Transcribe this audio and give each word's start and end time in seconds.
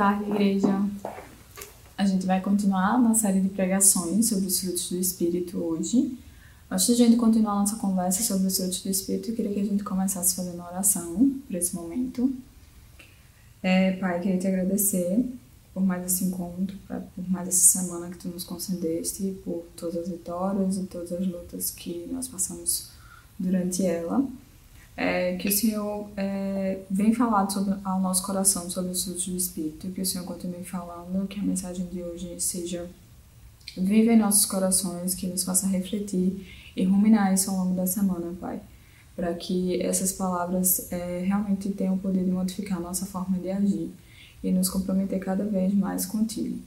Tarde, 0.00 0.30
igreja. 0.30 0.82
A 1.98 2.06
gente 2.06 2.24
vai 2.24 2.40
continuar 2.40 2.98
na 2.98 3.14
série 3.14 3.38
de 3.38 3.50
pregações 3.50 4.30
sobre 4.30 4.46
os 4.46 4.58
frutos 4.58 4.88
do 4.88 4.96
Espírito 4.96 5.58
hoje. 5.58 6.16
Antes 6.70 6.86
de 6.86 6.92
a 6.94 6.96
gente 6.96 7.18
continuar 7.18 7.56
nossa 7.56 7.76
conversa 7.76 8.22
sobre 8.22 8.46
os 8.46 8.56
frutos 8.56 8.82
do 8.82 8.88
Espírito, 8.88 9.28
eu 9.28 9.36
queria 9.36 9.52
que 9.52 9.60
a 9.60 9.64
gente 9.64 9.84
começasse 9.84 10.34
fazendo 10.34 10.54
uma 10.54 10.70
oração 10.70 11.38
por 11.46 11.54
esse 11.54 11.76
momento. 11.76 12.32
É, 13.62 13.92
pai, 13.92 14.20
queria 14.20 14.38
te 14.38 14.46
agradecer 14.46 15.22
por 15.74 15.82
mais 15.82 16.06
esse 16.06 16.24
encontro, 16.24 16.78
por 16.88 17.30
mais 17.30 17.48
essa 17.48 17.80
semana 17.80 18.08
que 18.08 18.16
tu 18.16 18.28
nos 18.28 18.42
concedeste, 18.42 19.38
por 19.44 19.66
todas 19.76 19.98
as 19.98 20.08
vitórias 20.08 20.78
e 20.78 20.84
todas 20.84 21.12
as 21.12 21.26
lutas 21.26 21.70
que 21.70 22.08
nós 22.10 22.26
passamos 22.26 22.88
durante 23.38 23.84
ela 23.84 24.26
é, 24.96 25.36
que 25.36 25.48
o 25.48 25.52
Senhor 25.52 26.08
é, 26.16 26.80
vem 26.90 27.14
falado 27.14 27.52
sobre, 27.52 27.74
ao 27.84 28.00
nosso 28.00 28.22
coração 28.22 28.68
sobre 28.68 28.90
os 28.90 29.04
frutos 29.04 29.26
do 29.26 29.36
Espírito, 29.36 29.90
que 29.90 30.00
o 30.00 30.06
Senhor 30.06 30.24
continue 30.24 30.64
falando, 30.64 31.26
que 31.26 31.40
a 31.40 31.42
mensagem 31.42 31.86
de 31.86 32.02
hoje 32.02 32.34
seja 32.38 32.88
viva 33.76 34.12
em 34.12 34.18
nossos 34.18 34.44
corações, 34.44 35.14
que 35.14 35.26
nos 35.26 35.44
faça 35.44 35.66
refletir 35.66 36.46
e 36.76 36.84
ruminar 36.84 37.32
isso 37.32 37.50
ao 37.50 37.56
longo 37.56 37.74
da 37.74 37.86
semana, 37.86 38.34
Pai, 38.40 38.60
para 39.16 39.32
que 39.34 39.80
essas 39.82 40.12
palavras 40.12 40.90
é, 40.92 41.22
realmente 41.24 41.70
tenham 41.70 41.94
o 41.94 41.98
poder 41.98 42.24
de 42.24 42.30
modificar 42.30 42.78
a 42.78 42.80
nossa 42.80 43.06
forma 43.06 43.38
de 43.38 43.50
agir 43.50 43.90
e 44.42 44.50
nos 44.50 44.68
comprometer 44.68 45.18
cada 45.18 45.44
vez 45.44 45.74
mais 45.74 46.06
contigo. 46.06 46.58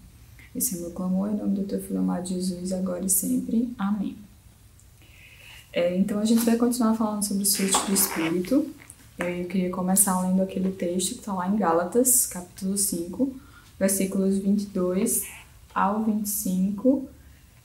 Esse 0.55 0.75
é 0.75 0.81
meu 0.81 0.91
clamor 0.91 1.29
em 1.29 1.35
nome 1.35 1.55
do 1.55 1.63
teu 1.63 1.81
filho 1.81 1.99
amado 1.99 2.27
Jesus, 2.27 2.71
agora 2.71 3.03
e 3.05 3.09
sempre. 3.09 3.73
Amém. 3.77 4.22
É, 5.73 5.97
então 5.97 6.19
a 6.19 6.25
gente 6.25 6.45
vai 6.45 6.55
continuar 6.55 6.93
falando 6.93 7.23
sobre 7.23 7.41
os 7.41 7.55
frutos 7.55 7.81
do 7.81 7.93
Espírito. 7.93 8.71
Eu 9.17 9.45
queria 9.45 9.71
começar 9.71 10.21
lendo 10.21 10.43
aquele 10.43 10.71
texto 10.71 11.13
que 11.13 11.19
está 11.19 11.33
lá 11.33 11.49
em 11.49 11.57
Gálatas, 11.57 12.27
capítulo 12.27 12.77
5, 12.77 13.35
versículos 13.79 14.37
22 14.37 15.23
ao 15.73 16.03
25, 16.03 17.09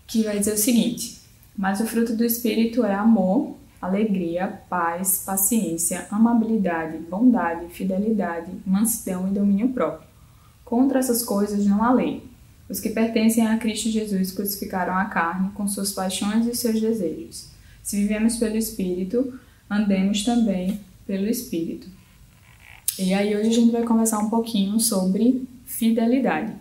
que 0.06 0.24
vai 0.24 0.38
dizer 0.38 0.54
o 0.54 0.58
seguinte: 0.58 1.20
Mas 1.54 1.80
o 1.80 1.86
fruto 1.86 2.16
do 2.16 2.24
Espírito 2.24 2.82
é 2.82 2.94
amor, 2.94 3.56
alegria, 3.80 4.62
paz, 4.70 5.22
paciência, 5.26 6.06
amabilidade, 6.10 6.96
bondade, 6.96 7.68
fidelidade, 7.74 8.50
mansidão 8.64 9.28
e 9.28 9.32
domínio 9.32 9.68
próprio. 9.68 10.08
Contra 10.64 10.98
essas 10.98 11.22
coisas 11.22 11.66
não 11.66 11.84
há 11.84 11.92
lei. 11.92 12.26
Os 12.70 12.80
que 12.80 12.88
pertencem 12.88 13.46
a 13.46 13.58
Cristo 13.58 13.90
Jesus 13.90 14.32
crucificaram 14.32 14.96
a 14.96 15.06
carne 15.06 15.50
com 15.50 15.68
suas 15.68 15.92
paixões 15.92 16.46
e 16.46 16.54
seus 16.54 16.80
desejos. 16.80 17.57
Se 17.88 17.96
vivemos 17.96 18.36
pelo 18.36 18.54
Espírito, 18.54 19.40
andemos 19.70 20.22
também 20.22 20.78
pelo 21.06 21.26
Espírito. 21.26 21.88
E 22.98 23.14
aí 23.14 23.34
hoje 23.34 23.48
a 23.48 23.52
gente 23.52 23.72
vai 23.72 23.82
conversar 23.82 24.18
um 24.18 24.28
pouquinho 24.28 24.78
sobre 24.78 25.48
fidelidade. 25.64 26.52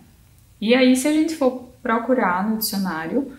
E 0.58 0.74
aí, 0.74 0.96
se 0.96 1.06
a 1.06 1.12
gente 1.12 1.34
for 1.34 1.68
procurar 1.82 2.48
no 2.48 2.56
dicionário 2.56 3.30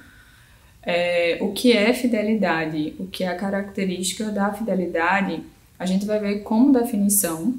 é, 0.83 1.39
o 1.41 1.51
que 1.51 1.72
é 1.72 1.91
fidelidade, 1.91 2.94
o 2.99 3.07
que 3.07 3.23
é 3.23 3.29
a 3.29 3.35
característica 3.35 4.25
da 4.25 4.53
fidelidade, 4.53 5.41
a 5.79 5.85
gente 5.88 6.05
vai 6.05 6.19
ver 6.19 6.44
como 6.44 6.72
definição 6.72 7.55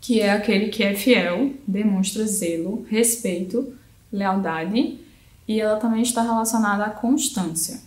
que 0.00 0.22
é 0.22 0.30
aquele 0.30 0.68
que 0.68 0.82
é 0.82 0.94
fiel, 0.94 1.52
demonstra 1.68 2.26
zelo, 2.26 2.86
respeito, 2.88 3.74
lealdade 4.10 5.00
e 5.46 5.60
ela 5.60 5.78
também 5.78 6.00
está 6.00 6.22
relacionada 6.22 6.84
à 6.84 6.90
constância, 6.90 7.78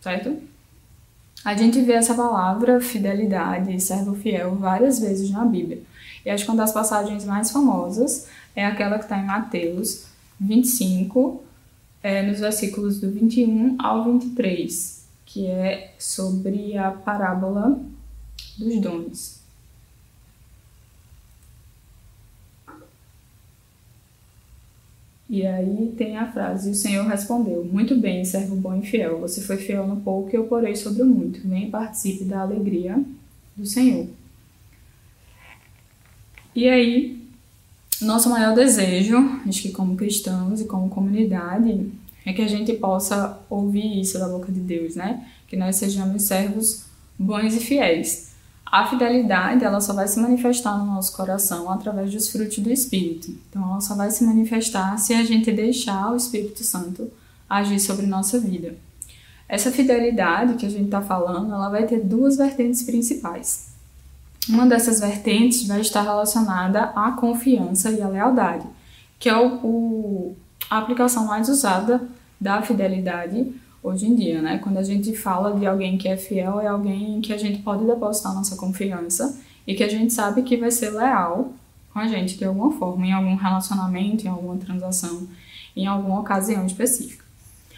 certo? 0.00 0.50
A 1.44 1.56
gente 1.56 1.80
vê 1.80 1.94
essa 1.94 2.14
palavra 2.14 2.80
fidelidade, 2.80 3.80
servo 3.80 4.14
fiel, 4.14 4.54
várias 4.54 5.00
vezes 5.00 5.30
na 5.30 5.44
Bíblia. 5.44 5.82
E 6.24 6.30
acho 6.30 6.44
que 6.44 6.50
uma 6.50 6.56
das 6.56 6.72
passagens 6.72 7.24
mais 7.24 7.50
famosas 7.50 8.28
é 8.54 8.64
aquela 8.64 8.96
que 8.98 9.04
está 9.04 9.18
em 9.18 9.26
Mateus 9.26 10.06
25, 10.38 11.42
é, 12.02 12.22
nos 12.22 12.40
versículos 12.40 13.00
do 13.00 13.10
21 13.10 13.76
ao 13.78 14.04
23, 14.04 15.04
que 15.26 15.46
é 15.46 15.94
sobre 15.98 16.76
a 16.76 16.90
parábola 16.92 17.80
dos 18.58 18.80
dons. 18.80 19.41
E 25.32 25.46
aí 25.46 25.94
tem 25.96 26.18
a 26.18 26.30
frase: 26.30 26.68
o 26.68 26.74
Senhor 26.74 27.06
respondeu: 27.06 27.64
Muito 27.64 27.96
bem, 27.96 28.22
servo 28.22 28.54
bom 28.54 28.74
e 28.74 28.82
fiel. 28.82 29.18
Você 29.20 29.40
foi 29.40 29.56
fiel 29.56 29.86
no 29.86 29.96
pouco 29.96 30.28
e 30.30 30.36
eu 30.36 30.44
porei 30.44 30.76
sobre 30.76 31.00
o 31.02 31.06
muito. 31.06 31.40
Vem 31.48 31.68
e 31.68 31.70
participe 31.70 32.24
da 32.24 32.42
alegria 32.42 33.02
do 33.56 33.64
Senhor. 33.64 34.06
E 36.54 36.68
aí, 36.68 37.18
nosso 38.02 38.28
maior 38.28 38.54
desejo, 38.54 39.16
acho 39.48 39.62
que 39.62 39.72
como 39.72 39.96
cristãos 39.96 40.60
e 40.60 40.66
como 40.66 40.90
comunidade, 40.90 41.90
é 42.26 42.32
que 42.34 42.42
a 42.42 42.46
gente 42.48 42.74
possa 42.74 43.40
ouvir 43.48 44.02
isso 44.02 44.18
da 44.18 44.28
boca 44.28 44.52
de 44.52 44.60
Deus, 44.60 44.96
né? 44.96 45.26
Que 45.48 45.56
nós 45.56 45.76
sejamos 45.76 46.24
servos 46.24 46.84
bons 47.18 47.54
e 47.54 47.58
fiéis. 47.58 48.31
A 48.72 48.86
fidelidade, 48.86 49.66
ela 49.66 49.82
só 49.82 49.92
vai 49.92 50.08
se 50.08 50.18
manifestar 50.18 50.78
no 50.78 50.86
nosso 50.86 51.14
coração 51.14 51.70
através 51.70 52.10
dos 52.10 52.32
frutos 52.32 52.58
do 52.58 52.70
Espírito. 52.70 53.30
Então, 53.50 53.62
ela 53.62 53.82
só 53.82 53.94
vai 53.94 54.10
se 54.10 54.24
manifestar 54.24 54.98
se 54.98 55.12
a 55.12 55.22
gente 55.22 55.52
deixar 55.52 56.10
o 56.10 56.16
Espírito 56.16 56.64
Santo 56.64 57.12
agir 57.46 57.78
sobre 57.78 58.06
nossa 58.06 58.40
vida. 58.40 58.74
Essa 59.46 59.70
fidelidade 59.70 60.54
que 60.54 60.64
a 60.64 60.70
gente 60.70 60.86
está 60.86 61.02
falando, 61.02 61.52
ela 61.52 61.68
vai 61.68 61.86
ter 61.86 62.00
duas 62.00 62.38
vertentes 62.38 62.82
principais. 62.82 63.68
Uma 64.48 64.64
dessas 64.64 65.00
vertentes 65.00 65.66
vai 65.66 65.82
estar 65.82 66.00
relacionada 66.00 66.84
à 66.96 67.12
confiança 67.12 67.90
e 67.90 68.00
à 68.00 68.08
lealdade, 68.08 68.66
que 69.18 69.28
é 69.28 69.36
o, 69.36 69.60
o 69.62 70.36
a 70.70 70.78
aplicação 70.78 71.26
mais 71.26 71.50
usada 71.50 72.00
da 72.40 72.62
fidelidade 72.62 73.54
hoje 73.82 74.06
em 74.06 74.14
dia, 74.14 74.40
né? 74.40 74.58
Quando 74.58 74.78
a 74.78 74.82
gente 74.82 75.14
fala 75.16 75.58
de 75.58 75.66
alguém 75.66 75.98
que 75.98 76.08
é 76.08 76.16
fiel, 76.16 76.60
é 76.60 76.68
alguém 76.68 77.20
que 77.20 77.32
a 77.32 77.36
gente 77.36 77.62
pode 77.62 77.84
depositar 77.84 78.34
nossa 78.34 78.56
confiança 78.56 79.40
e 79.66 79.74
que 79.74 79.82
a 79.82 79.88
gente 79.88 80.12
sabe 80.12 80.42
que 80.42 80.56
vai 80.56 80.70
ser 80.70 80.90
leal 80.90 81.52
com 81.92 81.98
a 81.98 82.06
gente 82.06 82.38
de 82.38 82.44
alguma 82.44 82.72
forma, 82.72 83.06
em 83.06 83.12
algum 83.12 83.34
relacionamento, 83.34 84.24
em 84.24 84.28
alguma 84.30 84.56
transação, 84.56 85.26
em 85.76 85.86
alguma 85.86 86.20
ocasião 86.20 86.64
específica. 86.64 87.24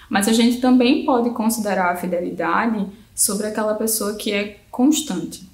Mas 0.08 0.28
a 0.28 0.32
gente 0.32 0.60
também 0.60 1.04
pode 1.04 1.30
considerar 1.30 1.92
a 1.92 1.96
fidelidade 1.96 2.86
sobre 3.14 3.46
aquela 3.46 3.74
pessoa 3.74 4.14
que 4.14 4.32
é 4.32 4.60
constante, 4.70 5.48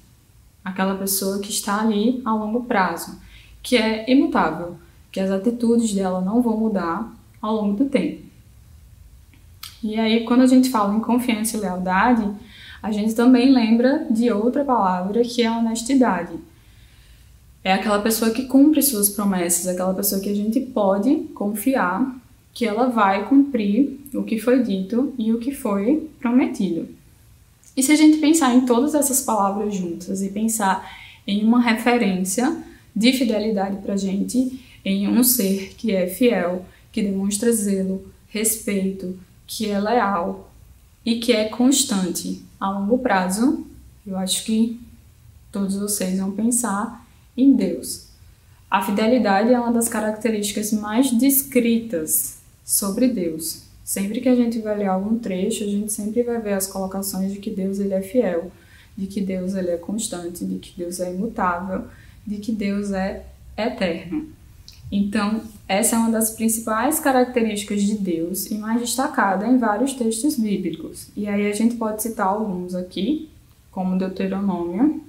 aquela 0.63 0.95
pessoa 0.95 1.39
que 1.39 1.49
está 1.49 1.79
ali 1.79 2.21
a 2.25 2.33
longo 2.33 2.63
prazo, 2.63 3.19
que 3.63 3.77
é 3.77 4.09
imutável, 4.11 4.77
que 5.11 5.19
as 5.19 5.31
atitudes 5.31 5.93
dela 5.93 6.21
não 6.21 6.41
vão 6.41 6.57
mudar 6.57 7.11
ao 7.41 7.55
longo 7.55 7.83
do 7.83 7.89
tempo. 7.89 8.30
E 9.83 9.99
aí, 9.99 10.23
quando 10.25 10.41
a 10.41 10.47
gente 10.47 10.69
fala 10.69 10.95
em 10.95 10.99
confiança 10.99 11.57
e 11.57 11.59
lealdade, 11.59 12.29
a 12.81 12.91
gente 12.91 13.13
também 13.13 13.51
lembra 13.51 14.07
de 14.09 14.31
outra 14.31 14.63
palavra 14.63 15.21
que 15.23 15.43
é 15.43 15.51
honestidade. 15.51 16.33
É 17.63 17.73
aquela 17.73 17.99
pessoa 17.99 18.31
que 18.31 18.45
cumpre 18.45 18.81
suas 18.81 19.09
promessas, 19.09 19.67
aquela 19.67 19.93
pessoa 19.93 20.19
que 20.19 20.29
a 20.29 20.35
gente 20.35 20.59
pode 20.59 21.15
confiar 21.35 22.19
que 22.53 22.65
ela 22.65 22.87
vai 22.87 23.27
cumprir 23.27 23.99
o 24.13 24.23
que 24.23 24.39
foi 24.39 24.61
dito 24.63 25.13
e 25.17 25.31
o 25.31 25.39
que 25.39 25.51
foi 25.51 26.09
prometido. 26.19 26.87
E 27.75 27.81
se 27.81 27.91
a 27.91 27.95
gente 27.95 28.17
pensar 28.17 28.53
em 28.53 28.65
todas 28.65 28.93
essas 28.93 29.21
palavras 29.21 29.73
juntas 29.73 30.21
e 30.21 30.29
pensar 30.29 30.85
em 31.25 31.43
uma 31.43 31.61
referência 31.61 32.61
de 32.95 33.13
fidelidade 33.13 33.77
para 33.77 33.93
a 33.93 33.97
gente, 33.97 34.59
em 34.83 35.07
um 35.07 35.23
ser 35.23 35.73
que 35.77 35.93
é 35.93 36.07
fiel, 36.07 36.65
que 36.91 37.01
demonstra 37.01 37.51
zelo, 37.53 38.05
respeito, 38.27 39.17
que 39.45 39.69
é 39.69 39.79
leal 39.79 40.51
e 41.05 41.19
que 41.19 41.33
é 41.33 41.49
constante 41.49 42.43
a 42.59 42.69
longo 42.69 42.99
prazo, 42.99 43.65
eu 44.05 44.17
acho 44.17 44.43
que 44.45 44.79
todos 45.51 45.75
vocês 45.75 46.19
vão 46.19 46.31
pensar 46.31 47.05
em 47.35 47.53
Deus. 47.53 48.07
A 48.69 48.81
fidelidade 48.81 49.53
é 49.53 49.59
uma 49.59 49.71
das 49.71 49.89
características 49.89 50.71
mais 50.71 51.11
descritas 51.11 52.37
sobre 52.63 53.07
Deus. 53.07 53.63
Sempre 53.83 54.21
que 54.21 54.29
a 54.29 54.35
gente 54.35 54.59
vai 54.59 54.77
ler 54.77 54.87
algum 54.87 55.19
trecho, 55.19 55.63
a 55.63 55.67
gente 55.67 55.91
sempre 55.91 56.23
vai 56.23 56.39
ver 56.39 56.53
as 56.53 56.67
colocações 56.67 57.33
de 57.33 57.39
que 57.39 57.49
Deus 57.49 57.79
ele 57.79 57.93
é 57.93 58.01
fiel, 58.01 58.49
de 58.97 59.07
que 59.07 59.19
Deus 59.19 59.55
ele 59.55 59.71
é 59.71 59.77
constante, 59.77 60.45
de 60.45 60.57
que 60.59 60.77
Deus 60.77 61.01
é 61.01 61.13
imutável, 61.13 61.85
de 62.25 62.37
que 62.37 62.51
Deus 62.51 62.91
é 62.91 63.25
eterno. 63.57 64.29
Então, 64.91 65.41
essa 65.67 65.95
é 65.95 65.99
uma 65.99 66.11
das 66.11 66.31
principais 66.31 66.99
características 66.99 67.81
de 67.81 67.95
Deus 67.95 68.47
e 68.47 68.55
mais 68.55 68.81
destacada 68.81 69.47
em 69.47 69.57
vários 69.57 69.93
textos 69.93 70.37
bíblicos. 70.37 71.07
E 71.15 71.27
aí 71.27 71.49
a 71.49 71.53
gente 71.53 71.75
pode 71.75 72.03
citar 72.03 72.27
alguns 72.27 72.75
aqui, 72.75 73.29
como 73.71 73.97
Deuteronômio 73.97 75.01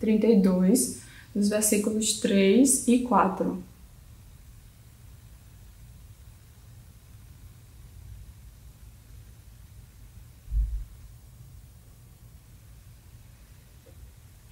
32, 0.00 1.02
dos 1.32 1.48
versículos 1.48 2.14
3 2.14 2.88
e 2.88 2.98
4. 3.00 3.62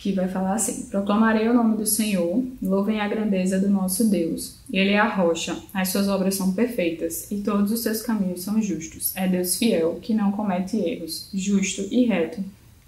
Que 0.01 0.13
vai 0.13 0.27
falar 0.29 0.55
assim: 0.55 0.87
Proclamarei 0.87 1.47
o 1.47 1.55
nome 1.55 1.77
do 1.77 1.85
Senhor, 1.85 2.43
louvem 2.63 3.01
a 3.01 3.07
grandeza 3.07 3.61
do 3.61 3.69
nosso 3.69 4.09
Deus. 4.09 4.57
Ele 4.73 4.93
é 4.93 4.99
a 4.99 5.07
rocha, 5.07 5.57
as 5.75 5.91
suas 5.91 6.09
obras 6.09 6.35
são 6.35 6.53
perfeitas 6.53 7.31
e 7.31 7.43
todos 7.43 7.71
os 7.71 7.81
seus 7.81 8.01
caminhos 8.01 8.43
são 8.43 8.61
justos. 8.63 9.15
É 9.15 9.29
Deus 9.29 9.57
fiel, 9.57 9.99
que 10.01 10.15
não 10.15 10.33
comete 10.33 10.79
erros, 10.79 11.29
justo 11.35 11.83
e 11.91 12.07
reto. 12.07 12.43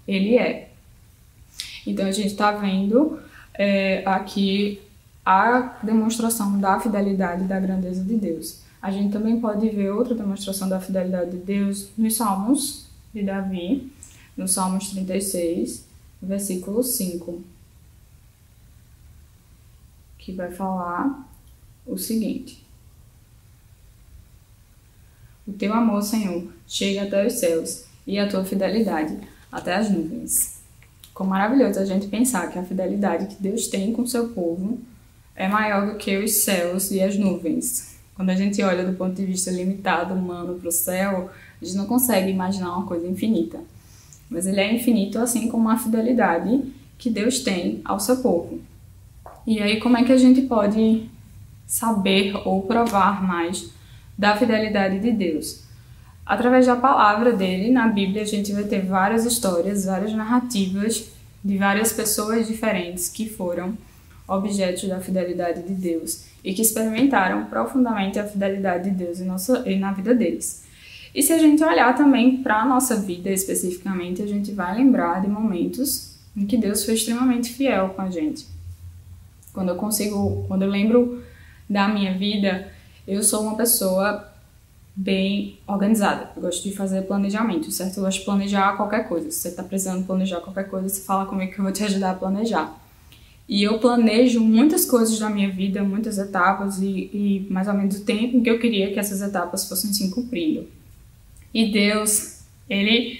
Ele 0.07 0.35
é. 0.37 0.69
Então 1.85 2.07
a 2.07 2.11
gente 2.11 2.29
está 2.29 2.51
vendo 2.51 3.19
é, 3.53 4.01
aqui 4.07 4.81
a 5.23 5.77
demonstração 5.83 6.59
da 6.59 6.79
fidelidade 6.79 7.43
e 7.43 7.47
da 7.47 7.59
grandeza 7.59 8.03
de 8.03 8.15
Deus. 8.15 8.59
A 8.81 8.89
gente 8.89 9.13
também 9.13 9.39
pode 9.39 9.69
ver 9.69 9.91
outra 9.91 10.15
demonstração 10.15 10.67
da 10.67 10.81
fidelidade 10.81 11.31
de 11.31 11.37
Deus 11.37 11.89
nos 11.95 12.15
Salmos 12.15 12.87
de 13.13 13.21
Davi, 13.21 13.91
no 14.35 14.47
Salmos 14.47 14.89
36 14.89 15.92
versículo 16.23 16.81
5, 16.81 17.41
que 20.17 20.31
vai 20.31 20.51
falar 20.51 21.29
o 21.85 21.97
seguinte: 21.97 22.65
O 25.45 25.51
teu 25.53 25.73
amor, 25.73 26.01
Senhor, 26.01 26.47
chega 26.67 27.03
até 27.03 27.27
os 27.27 27.33
céus 27.33 27.85
e 28.07 28.17
a 28.17 28.27
tua 28.27 28.45
fidelidade 28.45 29.19
até 29.51 29.75
as 29.75 29.89
nuvens. 29.89 30.61
Como 31.13 31.29
maravilhoso 31.29 31.79
a 31.79 31.85
gente 31.85 32.07
pensar 32.07 32.49
que 32.49 32.57
a 32.57 32.63
fidelidade 32.63 33.27
que 33.27 33.41
Deus 33.41 33.67
tem 33.67 33.93
com 33.93 34.05
seu 34.05 34.29
povo 34.29 34.79
é 35.35 35.47
maior 35.47 35.91
do 35.91 35.97
que 35.97 36.17
os 36.17 36.31
céus 36.31 36.89
e 36.89 37.01
as 37.01 37.17
nuvens. 37.17 37.97
Quando 38.15 38.29
a 38.29 38.35
gente 38.35 38.61
olha 38.63 38.85
do 38.85 38.97
ponto 38.97 39.13
de 39.13 39.25
vista 39.25 39.51
limitado, 39.51 40.13
humano, 40.13 40.59
para 40.59 40.69
o 40.69 40.71
céu, 40.71 41.29
a 41.61 41.65
gente 41.65 41.77
não 41.77 41.85
consegue 41.85 42.31
imaginar 42.31 42.75
uma 42.75 42.85
coisa 42.85 43.07
infinita 43.07 43.59
mas 44.33 44.47
ele 44.47 44.59
é 44.59 44.73
infinito, 44.73 45.19
assim 45.19 45.47
como 45.47 45.69
a 45.69 45.77
fidelidade 45.77 46.63
que 46.97 47.09
Deus 47.09 47.39
tem 47.39 47.81
ao 47.85 47.99
seu 47.99 48.17
povo. 48.17 48.59
E 49.45 49.61
aí, 49.61 49.79
como 49.79 49.95
é 49.97 50.03
que 50.03 50.11
a 50.11 50.17
gente 50.17 50.41
pode 50.41 51.09
saber 51.67 52.35
ou 52.45 52.63
provar 52.63 53.21
mais 53.21 53.69
da 54.17 54.35
fidelidade 54.35 54.99
de 54.99 55.11
Deus? 55.11 55.63
Através 56.25 56.65
da 56.65 56.75
palavra 56.75 57.33
dele, 57.33 57.69
na 57.69 57.87
Bíblia, 57.87 58.23
a 58.23 58.25
gente 58.25 58.51
vai 58.53 58.63
ter 58.63 58.85
várias 58.85 59.25
histórias, 59.25 59.85
várias 59.85 60.13
narrativas 60.13 61.09
de 61.43 61.57
várias 61.57 61.91
pessoas 61.91 62.47
diferentes 62.47 63.09
que 63.09 63.29
foram 63.29 63.77
objetos 64.27 64.87
da 64.87 65.01
fidelidade 65.01 65.63
de 65.63 65.73
Deus 65.73 66.25
e 66.43 66.53
que 66.53 66.61
experimentaram 66.61 67.45
profundamente 67.45 68.17
a 68.17 68.25
fidelidade 68.25 68.89
de 68.89 68.95
Deus 68.95 69.19
em 69.19 69.25
nossa, 69.25 69.69
e 69.69 69.77
na 69.77 69.91
vida 69.91 70.15
deles. 70.15 70.62
E 71.13 71.21
se 71.21 71.31
a 71.31 71.37
gente 71.37 71.63
olhar 71.63 71.95
também 71.95 72.41
para 72.41 72.61
a 72.61 72.65
nossa 72.65 72.95
vida 72.95 73.29
especificamente, 73.29 74.21
a 74.21 74.27
gente 74.27 74.51
vai 74.51 74.75
lembrar 74.75 75.21
de 75.21 75.27
momentos 75.27 76.15
em 76.35 76.45
que 76.47 76.57
Deus 76.57 76.83
foi 76.83 76.95
extremamente 76.95 77.53
fiel 77.53 77.89
com 77.89 78.01
a 78.01 78.09
gente. 78.09 78.47
Quando 79.53 79.69
eu 79.69 79.75
consigo, 79.75 80.45
quando 80.47 80.63
eu 80.63 80.69
lembro 80.69 81.23
da 81.69 81.87
minha 81.87 82.17
vida, 82.17 82.71
eu 83.07 83.21
sou 83.21 83.43
uma 83.43 83.55
pessoa 83.55 84.27
bem 84.95 85.59
organizada. 85.67 86.31
Eu 86.35 86.41
gosto 86.41 86.63
de 86.63 86.75
fazer 86.75 87.03
planejamento, 87.03 87.71
certo? 87.71 87.97
Eu 87.97 88.03
gosto 88.03 88.19
de 88.19 88.25
planejar 88.25 88.75
qualquer 88.75 89.07
coisa. 89.07 89.29
Se 89.29 89.39
você 89.39 89.47
está 89.49 89.63
precisando 89.63 90.05
planejar 90.05 90.39
qualquer 90.41 90.69
coisa, 90.69 90.89
você 90.89 91.01
fala 91.01 91.25
comigo 91.25 91.51
que 91.51 91.59
eu 91.59 91.63
vou 91.63 91.73
te 91.73 91.83
ajudar 91.83 92.11
a 92.11 92.15
planejar. 92.15 92.79
E 93.47 93.61
eu 93.61 93.77
planejo 93.77 94.39
muitas 94.39 94.85
coisas 94.85 95.19
da 95.19 95.29
minha 95.29 95.51
vida, 95.51 95.83
muitas 95.83 96.17
etapas 96.17 96.79
e, 96.81 97.09
e 97.13 97.47
mais 97.49 97.67
ou 97.67 97.73
menos 97.73 97.97
o 97.97 98.05
tempo 98.05 98.37
em 98.37 98.41
que 98.41 98.49
eu 98.49 98.59
queria 98.59 98.91
que 98.91 98.99
essas 98.99 99.21
etapas 99.21 99.67
fossem 99.67 99.91
se 99.91 100.09
cumprindo. 100.09 100.65
E 101.53 101.71
Deus, 101.71 102.39
Ele 102.69 103.19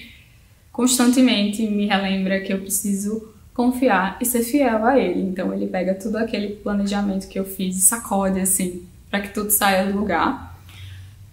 constantemente 0.72 1.68
me 1.68 1.86
relembra 1.86 2.42
que 2.42 2.52
eu 2.52 2.60
preciso 2.60 3.34
confiar 3.54 4.18
e 4.20 4.26
ser 4.26 4.44
fiel 4.44 4.86
a 4.86 4.98
Ele. 4.98 5.22
Então 5.22 5.54
Ele 5.54 5.68
pega 5.68 5.94
tudo 5.94 6.18
aquele 6.18 6.56
planejamento 6.56 7.28
que 7.28 7.40
eu 7.40 7.46
fiz 7.46 7.78
e 7.78 7.82
sacode 7.82 8.40
assim, 8.40 8.84
para 9.10 9.22
que 9.22 9.34
tudo 9.34 9.52
saia 9.52 9.92
do 9.92 9.98
lugar, 9.98 10.60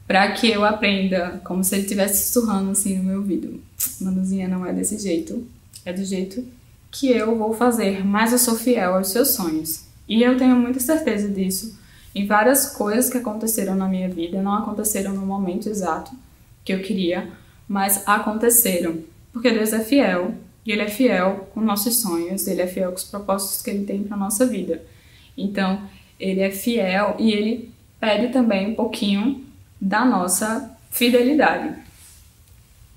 para 0.06 0.30
que 0.32 0.50
eu 0.50 0.64
aprenda, 0.64 1.40
como 1.44 1.64
se 1.64 1.74
Ele 1.74 1.82
estivesse 1.82 2.32
sussurrando 2.32 2.70
assim 2.70 2.98
no 2.98 3.04
meu 3.04 3.18
ouvido. 3.18 3.60
Manuzinha, 4.00 4.48
não 4.48 4.66
é 4.66 4.72
desse 4.72 4.98
jeito, 4.98 5.46
é 5.84 5.92
do 5.92 6.04
jeito 6.04 6.44
que 6.90 7.10
eu 7.10 7.38
vou 7.38 7.54
fazer, 7.54 8.04
mas 8.04 8.32
eu 8.32 8.38
sou 8.38 8.56
fiel 8.56 8.96
aos 8.96 9.08
seus 9.08 9.28
sonhos. 9.28 9.84
E 10.08 10.22
eu 10.22 10.36
tenho 10.36 10.56
muita 10.56 10.80
certeza 10.80 11.28
disso. 11.28 11.78
Em 12.12 12.26
várias 12.26 12.70
coisas 12.70 13.08
que 13.08 13.18
aconteceram 13.18 13.76
na 13.76 13.86
minha 13.86 14.08
vida, 14.08 14.42
não 14.42 14.54
aconteceram 14.54 15.12
no 15.12 15.24
momento 15.24 15.68
exato, 15.68 16.10
que 16.64 16.72
eu 16.72 16.80
queria, 16.80 17.30
mas 17.68 18.06
aconteceram. 18.06 18.98
Porque 19.32 19.50
Deus 19.50 19.72
é 19.72 19.80
fiel 19.80 20.34
e 20.64 20.72
Ele 20.72 20.82
é 20.82 20.88
fiel 20.88 21.48
com 21.54 21.60
nossos 21.60 22.00
sonhos, 22.00 22.46
Ele 22.46 22.62
é 22.62 22.66
fiel 22.66 22.90
com 22.90 22.96
os 22.96 23.04
propósitos 23.04 23.62
que 23.62 23.70
Ele 23.70 23.84
tem 23.84 24.02
para 24.02 24.16
nossa 24.16 24.46
vida. 24.46 24.82
Então, 25.36 25.82
Ele 26.18 26.40
é 26.40 26.50
fiel 26.50 27.16
e 27.18 27.32
Ele 27.32 27.72
pede 27.98 28.32
também 28.32 28.70
um 28.70 28.74
pouquinho 28.74 29.44
da 29.80 30.04
nossa 30.04 30.76
fidelidade. 30.90 31.74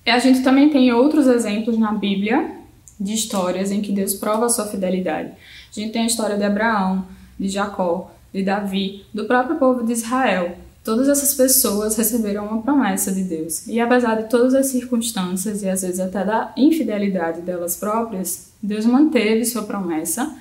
E 0.06 0.10
a 0.10 0.20
gente 0.20 0.42
também 0.44 0.70
tem 0.70 0.92
outros 0.92 1.28
exemplos 1.28 1.78
na 1.78 1.94
Bíblia 1.94 2.58
de 3.00 3.14
histórias 3.14 3.72
em 3.72 3.82
que 3.82 3.92
Deus 3.92 4.14
prova 4.14 4.46
a 4.46 4.50
sua 4.50 4.66
fidelidade. 4.66 5.30
A 5.30 5.80
gente 5.80 5.92
tem 5.92 6.04
a 6.04 6.08
história 6.08 6.38
de 6.38 6.44
Abraão, 6.44 7.06
de 7.40 7.48
Jacó, 7.48 8.12
de 8.34 8.44
Davi, 8.44 9.06
do 9.14 9.26
próprio 9.26 9.58
povo 9.58 9.84
de 9.84 9.94
Israel, 9.94 10.58
Todas 10.84 11.08
essas 11.08 11.34
pessoas 11.34 11.96
receberam 11.96 12.46
uma 12.46 12.62
promessa 12.62 13.12
de 13.12 13.24
Deus. 13.24 13.66
E 13.68 13.80
apesar 13.80 14.22
de 14.22 14.30
todas 14.30 14.54
as 14.54 14.66
circunstâncias 14.66 15.64
e 15.64 15.70
às 15.70 15.82
vezes 15.82 16.00
até 16.00 16.26
da 16.26 16.52
infidelidade 16.58 17.42
delas 17.42 17.78
próprias, 17.78 18.52
Deus 18.62 18.86
manteve 18.86 19.46
sua 19.46 19.64
promessa 19.64 20.36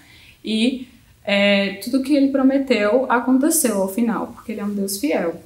e 0.44 0.88
é, 1.24 1.74
tudo 1.74 2.02
que 2.02 2.14
ele 2.14 2.32
prometeu 2.32 3.06
aconteceu 3.08 3.80
ao 3.80 3.88
final, 3.88 4.28
porque 4.34 4.50
ele 4.50 4.60
é 4.60 4.64
um 4.64 4.74
Deus 4.74 4.98
fiel. 4.98 5.40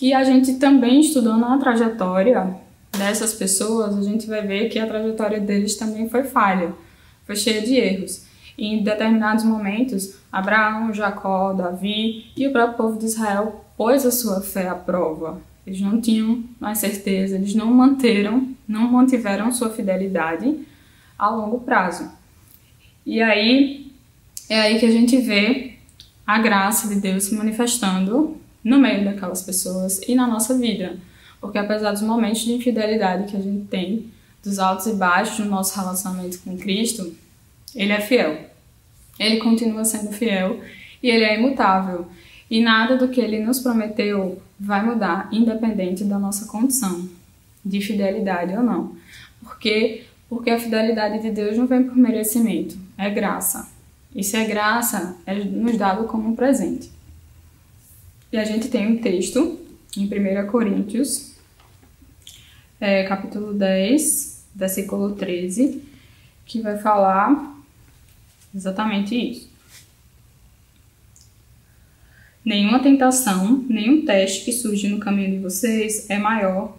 E 0.00 0.12
a 0.12 0.24
gente 0.24 0.54
também 0.54 1.00
estudando 1.00 1.44
a 1.44 1.58
trajetória 1.58 2.56
dessas 2.96 3.32
pessoas, 3.32 3.96
a 3.96 4.02
gente 4.02 4.26
vai 4.26 4.44
ver 4.44 4.68
que 4.68 4.78
a 4.78 4.86
trajetória 4.86 5.40
deles 5.40 5.76
também 5.76 6.08
foi 6.08 6.24
falha, 6.24 6.72
foi 7.24 7.36
cheia 7.36 7.62
de 7.62 7.76
erros. 7.76 8.27
Em 8.58 8.82
determinados 8.82 9.44
momentos, 9.44 10.16
Abraão, 10.32 10.92
Jacó, 10.92 11.52
Davi 11.52 12.32
e 12.36 12.48
o 12.48 12.50
próprio 12.50 12.76
povo 12.76 12.98
de 12.98 13.04
Israel 13.04 13.64
pôs 13.76 14.04
a 14.04 14.10
sua 14.10 14.40
fé 14.40 14.68
à 14.68 14.74
prova. 14.74 15.40
Eles 15.64 15.80
não 15.80 16.00
tinham 16.00 16.42
mais 16.58 16.78
certeza, 16.78 17.36
eles 17.36 17.54
não 17.54 17.66
manteram, 17.66 18.48
não 18.66 18.90
mantiveram 18.90 19.52
sua 19.52 19.70
fidelidade 19.70 20.58
a 21.16 21.30
longo 21.30 21.60
prazo. 21.60 22.10
E 23.06 23.22
aí 23.22 23.92
é 24.48 24.60
aí 24.60 24.80
que 24.80 24.86
a 24.86 24.90
gente 24.90 25.16
vê 25.18 25.74
a 26.26 26.38
graça 26.38 26.88
de 26.88 27.00
Deus 27.00 27.24
se 27.24 27.34
manifestando 27.36 28.36
no 28.64 28.78
meio 28.78 29.04
daquelas 29.04 29.42
pessoas 29.42 30.00
e 30.08 30.16
na 30.16 30.26
nossa 30.26 30.58
vida. 30.58 30.96
Porque 31.40 31.58
apesar 31.58 31.92
dos 31.92 32.02
momentos 32.02 32.40
de 32.40 32.52
infidelidade 32.52 33.30
que 33.30 33.36
a 33.36 33.40
gente 33.40 33.66
tem, 33.68 34.10
dos 34.42 34.58
altos 34.58 34.86
e 34.86 34.94
baixos 34.94 35.38
no 35.38 35.50
nosso 35.50 35.78
relacionamento 35.78 36.40
com 36.40 36.56
Cristo, 36.56 37.14
ele 37.78 37.92
é 37.92 38.00
fiel. 38.00 38.50
Ele 39.18 39.38
continua 39.38 39.84
sendo 39.84 40.12
fiel 40.12 40.60
e 41.00 41.08
ele 41.08 41.24
é 41.24 41.38
imutável. 41.38 42.06
E 42.50 42.60
nada 42.60 42.96
do 42.96 43.08
que 43.08 43.20
ele 43.20 43.38
nos 43.38 43.60
prometeu 43.60 44.42
vai 44.58 44.84
mudar, 44.84 45.28
independente 45.30 46.02
da 46.02 46.18
nossa 46.18 46.46
condição 46.46 47.08
de 47.64 47.80
fidelidade 47.80 48.54
ou 48.54 48.62
não. 48.62 48.96
Porque 49.42 50.04
porque 50.28 50.50
a 50.50 50.58
fidelidade 50.58 51.22
de 51.22 51.30
Deus 51.30 51.56
não 51.56 51.66
vem 51.66 51.84
por 51.84 51.96
merecimento, 51.96 52.76
é 52.98 53.08
graça. 53.08 53.66
E 54.14 54.22
se 54.22 54.36
é 54.36 54.44
graça, 54.44 55.16
é 55.24 55.34
nos 55.34 55.78
dado 55.78 56.06
como 56.06 56.28
um 56.28 56.36
presente. 56.36 56.90
E 58.30 58.36
a 58.36 58.44
gente 58.44 58.68
tem 58.68 58.86
um 58.86 58.98
texto 58.98 59.58
em 59.96 60.04
1 60.04 60.46
Coríntios, 60.48 61.32
é, 62.78 63.04
capítulo 63.04 63.54
10, 63.54 64.44
versículo 64.54 65.14
13, 65.14 65.82
que 66.44 66.60
vai 66.60 66.76
falar 66.76 67.57
exatamente 68.54 69.14
isso. 69.14 69.50
Nenhuma 72.44 72.80
tentação, 72.80 73.64
nenhum 73.68 74.04
teste 74.04 74.44
que 74.44 74.52
surge 74.52 74.88
no 74.88 74.98
caminho 74.98 75.32
de 75.32 75.38
vocês 75.38 76.08
é 76.08 76.18
maior 76.18 76.76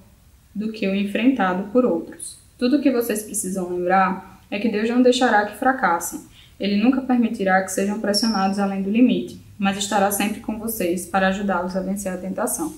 do 0.56 0.72
que 0.72 0.88
o 0.88 0.96
enfrentado 0.96 1.72
por 1.72 1.86
outros. 1.86 2.40
Tudo 2.58 2.78
o 2.78 2.82
que 2.82 2.92
vocês 2.92 3.24
precisam 3.24 3.70
lembrar 3.70 4.42
é 4.50 4.58
que 4.58 4.68
Deus 4.68 4.90
não 4.90 5.02
deixará 5.02 5.46
que 5.46 5.58
fracassem. 5.58 6.22
Ele 6.60 6.82
nunca 6.82 7.02
permitirá 7.02 7.62
que 7.62 7.72
sejam 7.72 8.00
pressionados 8.00 8.60
além 8.60 8.82
do 8.82 8.90
limite, 8.90 9.40
mas 9.58 9.78
estará 9.78 10.12
sempre 10.12 10.42
com 10.42 10.58
vocês 10.58 11.06
para 11.06 11.28
ajudá-los 11.28 11.76
a 11.76 11.82
vencer 11.82 12.12
a 12.12 12.18
tentação. 12.18 12.74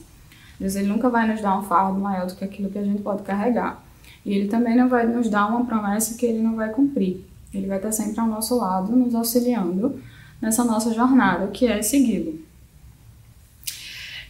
Deus 0.60 0.76
ele 0.76 0.88
nunca 0.88 1.10
vai 1.10 1.28
nos 1.28 1.42
dar 1.42 1.58
um 1.58 1.64
fardo 1.64 2.00
maior 2.00 2.28
do 2.28 2.36
que 2.36 2.44
aquilo 2.44 2.70
que 2.70 2.78
a 2.78 2.84
gente 2.84 3.02
pode 3.02 3.24
carregar. 3.24 3.84
E 4.24 4.34
ele 4.34 4.48
também 4.48 4.76
não 4.76 4.88
vai 4.88 5.08
nos 5.08 5.30
dar 5.30 5.48
uma 5.48 5.66
promessa 5.66 6.16
que 6.16 6.26
ele 6.26 6.40
não 6.40 6.56
vai 6.56 6.70
cumprir. 6.70 7.26
Ele 7.54 7.68
vai 7.68 7.78
estar 7.78 7.92
sempre 7.92 8.20
ao 8.20 8.28
nosso 8.28 8.58
lado, 8.58 8.96
nos 8.96 9.14
auxiliando 9.14 10.02
nessa 10.42 10.64
nossa 10.64 10.94
jornada, 10.94 11.48
que 11.48 11.68
é 11.68 11.82
segui-lo. 11.82 12.40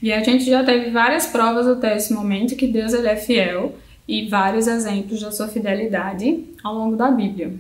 E 0.02 0.12
a 0.12 0.24
gente 0.24 0.46
já 0.46 0.64
teve 0.64 0.90
várias 0.90 1.28
provas 1.28 1.68
até 1.68 1.96
esse 1.96 2.12
momento 2.12 2.56
que 2.56 2.68
Deus 2.68 2.92
ele 2.92 3.08
é 3.08 3.16
fiel 3.16 3.76
e 4.08 4.28
vários 4.28 4.68
exemplos 4.68 5.22
da 5.22 5.32
sua 5.32 5.48
fidelidade 5.48 6.44
ao 6.64 6.74
longo 6.74 6.96
da 6.96 7.12
Bíblia. 7.12 7.54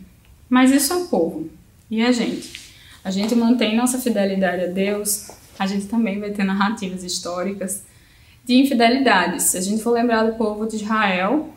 Mas 0.49 0.71
isso 0.71 0.91
é 0.91 0.95
o 0.97 1.05
povo. 1.05 1.49
E 1.89 2.01
a 2.01 2.11
gente? 2.11 2.59
A 3.03 3.11
gente 3.11 3.35
mantém 3.35 3.77
nossa 3.77 3.99
fidelidade 3.99 4.63
a 4.63 4.67
Deus, 4.67 5.29
a 5.57 5.67
gente 5.67 5.85
também 5.85 6.19
vai 6.19 6.31
ter 6.31 6.43
narrativas 6.43 7.03
históricas 7.03 7.83
de 8.43 8.55
infidelidades. 8.55 9.43
Se 9.43 9.57
a 9.57 9.61
gente 9.61 9.83
for 9.83 9.91
lembrar 9.91 10.23
do 10.23 10.35
povo 10.35 10.67
de 10.67 10.77
Israel, 10.77 11.49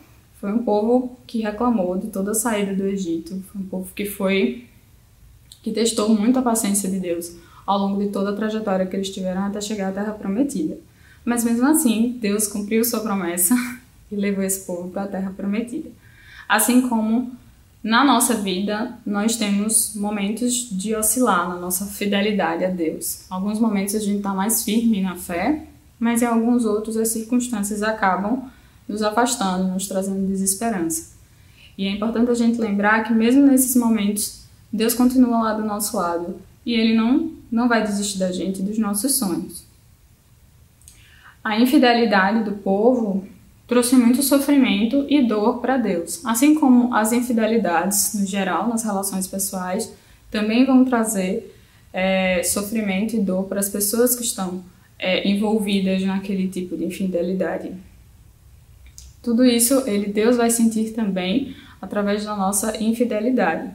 foi 0.45 0.53
um 0.53 0.63
povo 0.63 1.17
que 1.25 1.41
reclamou 1.41 1.97
de 1.97 2.05
toda 2.09 2.29
a 2.29 2.35
saída 2.35 2.75
do 2.75 2.85
Egito, 2.85 3.43
foi 3.51 3.61
um 3.61 3.65
povo 3.65 3.91
que 3.95 4.05
foi 4.05 4.65
que 5.63 5.71
testou 5.71 6.07
muito 6.09 6.37
a 6.37 6.41
paciência 6.43 6.87
de 6.87 6.99
Deus 6.99 7.35
ao 7.65 7.79
longo 7.79 7.99
de 7.99 8.09
toda 8.09 8.29
a 8.29 8.35
trajetória 8.35 8.85
que 8.85 8.95
eles 8.95 9.09
tiveram 9.09 9.41
até 9.41 9.59
chegar 9.59 9.89
à 9.89 9.91
Terra 9.91 10.13
Prometida. 10.13 10.77
Mas 11.25 11.43
mesmo 11.43 11.65
assim, 11.65 12.19
Deus 12.21 12.45
cumpriu 12.45 12.85
sua 12.85 12.99
promessa 12.99 13.55
e 14.11 14.15
levou 14.15 14.43
esse 14.43 14.67
povo 14.67 14.91
para 14.91 15.05
a 15.05 15.07
Terra 15.07 15.33
Prometida. 15.35 15.89
Assim 16.47 16.87
como 16.87 17.31
na 17.83 18.05
nossa 18.05 18.35
vida 18.35 18.99
nós 19.03 19.37
temos 19.37 19.95
momentos 19.95 20.69
de 20.69 20.95
oscilar 20.95 21.49
na 21.49 21.55
nossa 21.55 21.87
fidelidade 21.87 22.63
a 22.63 22.69
Deus. 22.69 23.25
Alguns 23.31 23.57
momentos 23.57 23.95
a 23.95 23.99
gente 23.99 24.17
está 24.17 24.31
mais 24.31 24.63
firme 24.63 25.01
na 25.01 25.15
fé, 25.15 25.63
mas 25.99 26.21
em 26.21 26.25
alguns 26.27 26.65
outros 26.65 26.97
as 26.97 27.07
circunstâncias 27.07 27.81
acabam 27.81 28.53
nos 28.87 29.01
afastando, 29.01 29.65
nos 29.65 29.87
trazendo 29.87 30.27
desesperança. 30.27 31.15
E 31.77 31.87
é 31.87 31.91
importante 31.91 32.31
a 32.31 32.35
gente 32.35 32.59
lembrar 32.59 33.03
que 33.03 33.13
mesmo 33.13 33.45
nesses 33.45 33.75
momentos 33.75 34.43
Deus 34.71 34.93
continua 34.93 35.43
lá 35.43 35.53
do 35.53 35.65
nosso 35.65 35.97
lado 35.97 36.35
e 36.65 36.73
Ele 36.73 36.95
não, 36.95 37.31
não 37.51 37.67
vai 37.67 37.83
desistir 37.83 38.17
da 38.17 38.31
gente 38.31 38.61
dos 38.61 38.77
nossos 38.77 39.15
sonhos. 39.15 39.65
A 41.43 41.59
infidelidade 41.59 42.43
do 42.43 42.53
povo 42.53 43.27
trouxe 43.67 43.95
muito 43.95 44.21
sofrimento 44.23 45.05
e 45.09 45.21
dor 45.27 45.59
para 45.59 45.77
Deus, 45.77 46.23
assim 46.25 46.55
como 46.55 46.93
as 46.93 47.11
infidelidades, 47.11 48.13
no 48.13 48.25
geral, 48.25 48.67
nas 48.67 48.83
relações 48.83 49.27
pessoais, 49.27 49.91
também 50.29 50.65
vão 50.65 50.85
trazer 50.85 51.55
é, 51.93 52.43
sofrimento 52.43 53.15
e 53.15 53.19
dor 53.19 53.45
para 53.45 53.59
as 53.59 53.69
pessoas 53.69 54.15
que 54.15 54.23
estão 54.23 54.63
é, 54.99 55.27
envolvidas 55.27 56.03
naquele 56.03 56.47
tipo 56.47 56.75
de 56.75 56.85
infidelidade. 56.85 57.71
Tudo 59.25 59.43
isso, 59.43 59.81
ele 59.87 60.13
Deus 60.13 60.37
vai 60.37 60.51
sentir 60.51 60.91
também 60.91 61.55
através 61.81 62.23
da 62.23 62.35
nossa 62.35 62.79
infidelidade. 62.79 63.71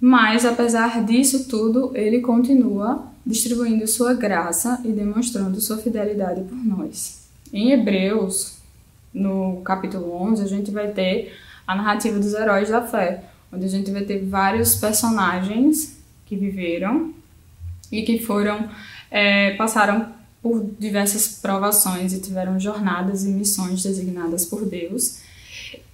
Mas, 0.00 0.44
apesar 0.44 1.04
disso 1.04 1.48
tudo, 1.48 1.92
ele 1.94 2.20
continua 2.20 3.06
distribuindo 3.24 3.86
sua 3.86 4.14
graça 4.14 4.80
e 4.84 4.88
demonstrando 4.88 5.60
sua 5.60 5.78
fidelidade 5.78 6.42
por 6.42 6.56
nós. 6.56 7.28
Em 7.52 7.70
Hebreus, 7.70 8.58
no 9.14 9.60
capítulo 9.64 10.12
11, 10.12 10.42
a 10.42 10.48
gente 10.48 10.72
vai 10.72 10.88
ter 10.88 11.32
a 11.64 11.76
narrativa 11.76 12.18
dos 12.18 12.34
heróis 12.34 12.68
da 12.68 12.82
fé, 12.82 13.22
onde 13.52 13.64
a 13.64 13.68
gente 13.68 13.92
vai 13.92 14.02
ter 14.02 14.24
vários 14.24 14.74
personagens 14.74 16.02
que 16.26 16.34
viveram 16.34 17.14
e 17.92 18.02
que 18.02 18.18
foram 18.18 18.68
é, 19.08 19.54
passaram 19.54 20.20
por 20.42 20.66
diversas 20.78 21.38
provações 21.40 22.12
e 22.12 22.20
tiveram 22.20 22.58
jornadas 22.58 23.24
e 23.24 23.28
missões 23.28 23.82
designadas 23.82 24.44
por 24.44 24.66
Deus 24.66 25.20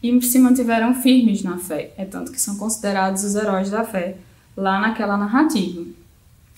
e 0.02 0.22
se 0.22 0.38
mantiveram 0.38 0.94
firmes 0.94 1.42
na 1.42 1.58
fé. 1.58 1.92
É 1.98 2.04
tanto 2.04 2.32
que 2.32 2.40
são 2.40 2.56
considerados 2.56 3.24
os 3.24 3.34
heróis 3.34 3.70
da 3.70 3.84
fé 3.84 4.16
lá 4.56 4.80
naquela 4.80 5.16
narrativa. 5.16 5.84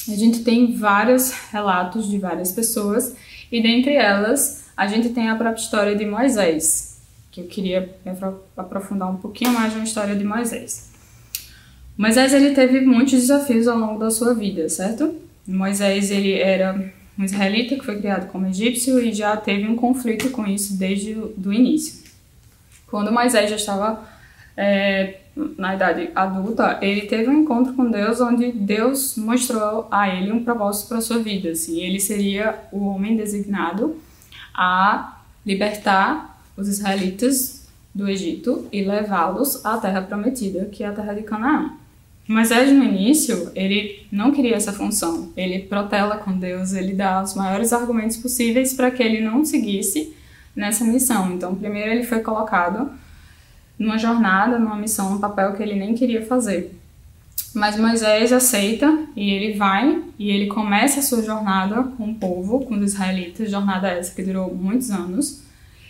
A 0.09 0.15
gente 0.15 0.45
tem 0.45 0.77
vários 0.77 1.33
relatos 1.51 2.09
de 2.09 2.17
várias 2.19 2.53
pessoas 2.53 3.15
e 3.51 3.61
dentre 3.61 3.95
elas 3.95 4.65
a 4.77 4.87
gente 4.87 5.11
tem 5.11 5.29
a 5.29 5.35
própria 5.35 5.61
história 5.61 5.97
de 5.97 6.07
Moisés, 6.07 7.01
que 7.31 7.41
eu 7.41 7.47
queria 7.47 7.95
aprofundar 8.57 9.11
um 9.11 9.17
pouquinho 9.17 9.53
mais 9.53 9.77
na 9.77 9.83
história 9.83 10.15
de 10.15 10.25
Moisés. 10.25 10.89
Moisés 11.99 12.33
ele 12.33 12.55
teve 12.55 12.81
muitos 12.81 13.13
desafios 13.13 13.69
ao 13.69 13.77
longo 13.77 13.99
da 13.99 14.11
sua 14.11 14.33
vida, 14.33 14.69
certo? 14.69 15.15
Moisés 15.47 16.11
ele 16.11 16.33
era 16.33 16.93
um 17.21 17.25
israelita 17.25 17.77
que 17.77 17.85
foi 17.85 17.99
criado 17.99 18.31
como 18.31 18.47
egípcio 18.47 18.99
e 18.99 19.13
já 19.13 19.37
teve 19.37 19.69
um 19.69 19.77
conflito 19.77 20.31
com 20.31 20.47
isso 20.47 20.79
desde 20.79 21.13
o 21.13 21.53
início. 21.53 22.03
Quando 22.87 23.13
Moisés 23.13 23.51
já 23.51 23.57
estava 23.57 24.09
é, 24.57 25.19
na 25.59 25.75
idade 25.75 26.09
adulta, 26.15 26.79
ele 26.81 27.03
teve 27.03 27.29
um 27.29 27.43
encontro 27.43 27.75
com 27.75 27.91
Deus 27.91 28.23
onde 28.23 28.51
Deus 28.51 29.17
mostrou 29.17 29.87
a 29.91 30.09
ele 30.09 30.33
um 30.33 30.43
propósito 30.43 30.89
para 30.89 31.03
sua 31.03 31.19
vida. 31.19 31.51
Assim, 31.51 31.83
ele 31.83 32.01
seria 32.01 32.59
o 32.73 32.87
homem 32.87 33.15
designado 33.17 34.01
a 34.55 35.21
libertar 35.45 36.43
os 36.57 36.69
israelitas 36.69 37.69
do 37.95 38.09
Egito 38.09 38.67
e 38.73 38.83
levá-los 38.83 39.65
à 39.65 39.77
terra 39.77 40.01
prometida, 40.01 40.65
que 40.67 40.83
é 40.83 40.87
a 40.87 40.93
terra 40.93 41.13
de 41.13 41.23
Canaã. 41.23 41.80
Moisés, 42.29 42.73
no 42.73 42.85
início, 42.85 43.51
ele 43.55 44.07
não 44.11 44.31
queria 44.31 44.55
essa 44.55 44.73
função. 44.73 45.33
Ele 45.37 45.61
protela 45.61 46.17
com 46.17 46.39
Deus, 46.39 46.73
ele 46.73 46.95
dá 46.95 47.23
os 47.23 47.35
maiores 47.35 47.73
argumentos 47.73 48.17
possíveis 48.17 48.73
para 48.73 48.91
que 48.91 49.03
ele 49.03 49.21
não 49.21 49.45
seguisse 49.45 50.15
nessa 50.55 50.85
missão. 50.85 51.33
Então, 51.33 51.55
primeiro 51.55 51.91
ele 51.91 52.05
foi 52.05 52.21
colocado 52.21 52.91
numa 53.79 53.99
jornada, 53.99 54.59
numa 54.59 54.77
missão, 54.77 55.11
num 55.11 55.19
papel 55.19 55.55
que 55.55 55.63
ele 55.63 55.75
nem 55.75 55.95
queria 55.95 56.25
fazer. 56.25 56.79
Mas 57.55 57.77
Moisés 57.77 58.33
aceita 58.33 59.07
e 59.17 59.31
ele 59.31 59.57
vai 59.57 60.05
e 60.19 60.31
ele 60.31 60.47
começa 60.47 61.01
a 61.01 61.03
sua 61.03 61.23
jornada 61.23 61.83
com 61.83 62.11
o 62.11 62.15
povo, 62.15 62.61
com 62.61 62.75
os 62.75 62.93
israelitas, 62.93 63.51
jornada 63.51 63.89
essa 63.89 64.15
que 64.15 64.23
durou 64.23 64.55
muitos 64.55 64.91
anos. 64.91 65.43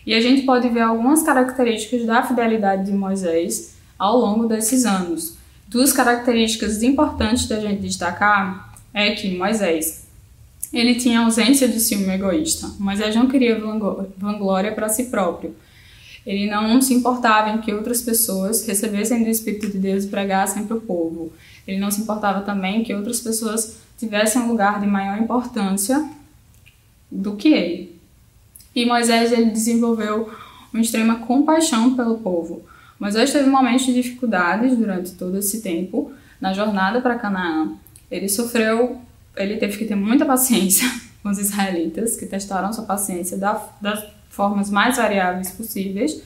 E 0.06 0.14
a 0.14 0.20
gente 0.20 0.42
pode 0.42 0.68
ver 0.70 0.80
algumas 0.80 1.22
características 1.22 2.06
da 2.06 2.22
fidelidade 2.22 2.86
de 2.86 2.92
Moisés 2.92 3.76
ao 3.98 4.16
longo 4.16 4.46
desses 4.46 4.86
anos. 4.86 5.36
Duas 5.70 5.92
características 5.92 6.82
importantes 6.82 7.46
da 7.46 7.60
gente 7.60 7.80
destacar 7.80 8.74
é 8.92 9.12
que 9.12 9.38
Moisés 9.38 10.04
ele 10.72 10.96
tinha 10.96 11.20
ausência 11.20 11.68
de 11.68 11.78
ciúme 11.78 12.12
egoísta. 12.12 12.68
Moisés 12.76 13.14
não 13.14 13.28
queria 13.28 13.56
vanglória 14.18 14.72
para 14.72 14.88
si 14.88 15.04
próprio. 15.04 15.54
Ele 16.26 16.50
não 16.50 16.82
se 16.82 16.92
importava 16.92 17.50
em 17.50 17.60
que 17.60 17.72
outras 17.72 18.02
pessoas 18.02 18.66
recebessem 18.66 19.22
do 19.22 19.30
Espírito 19.30 19.70
de 19.70 19.78
Deus 19.78 20.04
e 20.04 20.08
pregassem 20.08 20.66
para 20.66 20.76
o 20.76 20.80
povo. 20.80 21.32
Ele 21.64 21.78
não 21.78 21.92
se 21.92 22.00
importava 22.00 22.40
também 22.40 22.82
que 22.82 22.92
outras 22.92 23.20
pessoas 23.20 23.76
tivessem 23.96 24.42
um 24.42 24.48
lugar 24.48 24.80
de 24.80 24.88
maior 24.88 25.22
importância 25.22 26.04
do 27.08 27.36
que 27.36 27.48
ele. 27.48 27.94
E 28.74 28.84
Moisés 28.84 29.30
ele 29.30 29.52
desenvolveu 29.52 30.28
uma 30.72 30.82
extrema 30.82 31.20
compaixão 31.20 31.94
pelo 31.94 32.18
povo. 32.18 32.68
Moisés 33.00 33.32
teve 33.32 33.48
momentos 33.48 33.86
de 33.86 33.94
dificuldades 33.94 34.76
durante 34.76 35.12
todo 35.12 35.38
esse 35.38 35.62
tempo 35.62 36.12
na 36.40 36.52
jornada 36.52 37.00
para 37.00 37.18
Canaã. 37.18 37.72
Ele 38.10 38.28
sofreu 38.28 39.00
ele 39.36 39.56
teve 39.56 39.78
que 39.78 39.84
ter 39.84 39.94
muita 39.94 40.24
paciência 40.24 40.88
com 41.22 41.30
os 41.30 41.38
israelitas, 41.38 42.16
que 42.16 42.26
testaram 42.26 42.72
sua 42.72 42.84
paciência 42.84 43.36
da, 43.36 43.62
das 43.80 44.04
formas 44.28 44.70
mais 44.70 44.96
variáveis 44.96 45.50
possíveis. 45.50 46.22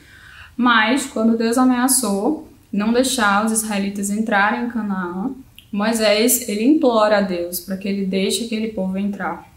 Mas, 0.56 1.06
quando 1.06 1.36
Deus 1.36 1.58
ameaçou 1.58 2.48
não 2.72 2.92
deixar 2.92 3.44
os 3.44 3.52
israelitas 3.52 4.10
entrarem 4.10 4.64
em 4.64 4.70
Canaã, 4.70 5.30
Moisés 5.70 6.48
ele 6.48 6.64
implora 6.64 7.18
a 7.18 7.20
Deus 7.20 7.60
para 7.60 7.76
que 7.76 7.88
ele 7.88 8.06
deixe 8.06 8.44
aquele 8.44 8.68
povo 8.68 8.96
entrar. 8.96 9.48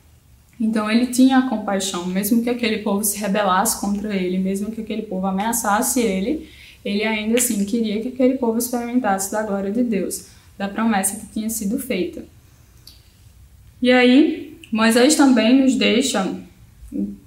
Então 0.59 0.89
ele 0.89 1.07
tinha 1.07 1.43
compaixão, 1.43 2.07
mesmo 2.07 2.41
que 2.41 2.49
aquele 2.49 2.79
povo 2.79 3.03
se 3.03 3.19
rebelasse 3.19 3.79
contra 3.79 4.15
ele, 4.15 4.39
mesmo 4.39 4.71
que 4.71 4.81
aquele 4.81 5.03
povo 5.03 5.27
ameaçasse 5.27 5.99
ele, 5.99 6.49
ele 6.87 7.03
ainda 7.03 7.37
assim 7.37 7.65
queria 7.65 8.01
que 8.01 8.07
aquele 8.07 8.37
povo 8.37 8.57
experimentasse 8.57 9.29
da 9.29 9.43
glória 9.43 9.71
de 9.71 9.83
Deus, 9.83 10.27
da 10.57 10.69
promessa 10.69 11.19
que 11.19 11.33
tinha 11.33 11.49
sido 11.49 11.77
feita. 11.77 12.23
E 13.81 13.91
aí, 13.91 14.57
Moisés 14.71 15.15
também 15.15 15.61
nos 15.61 15.75
deixa 15.75 16.33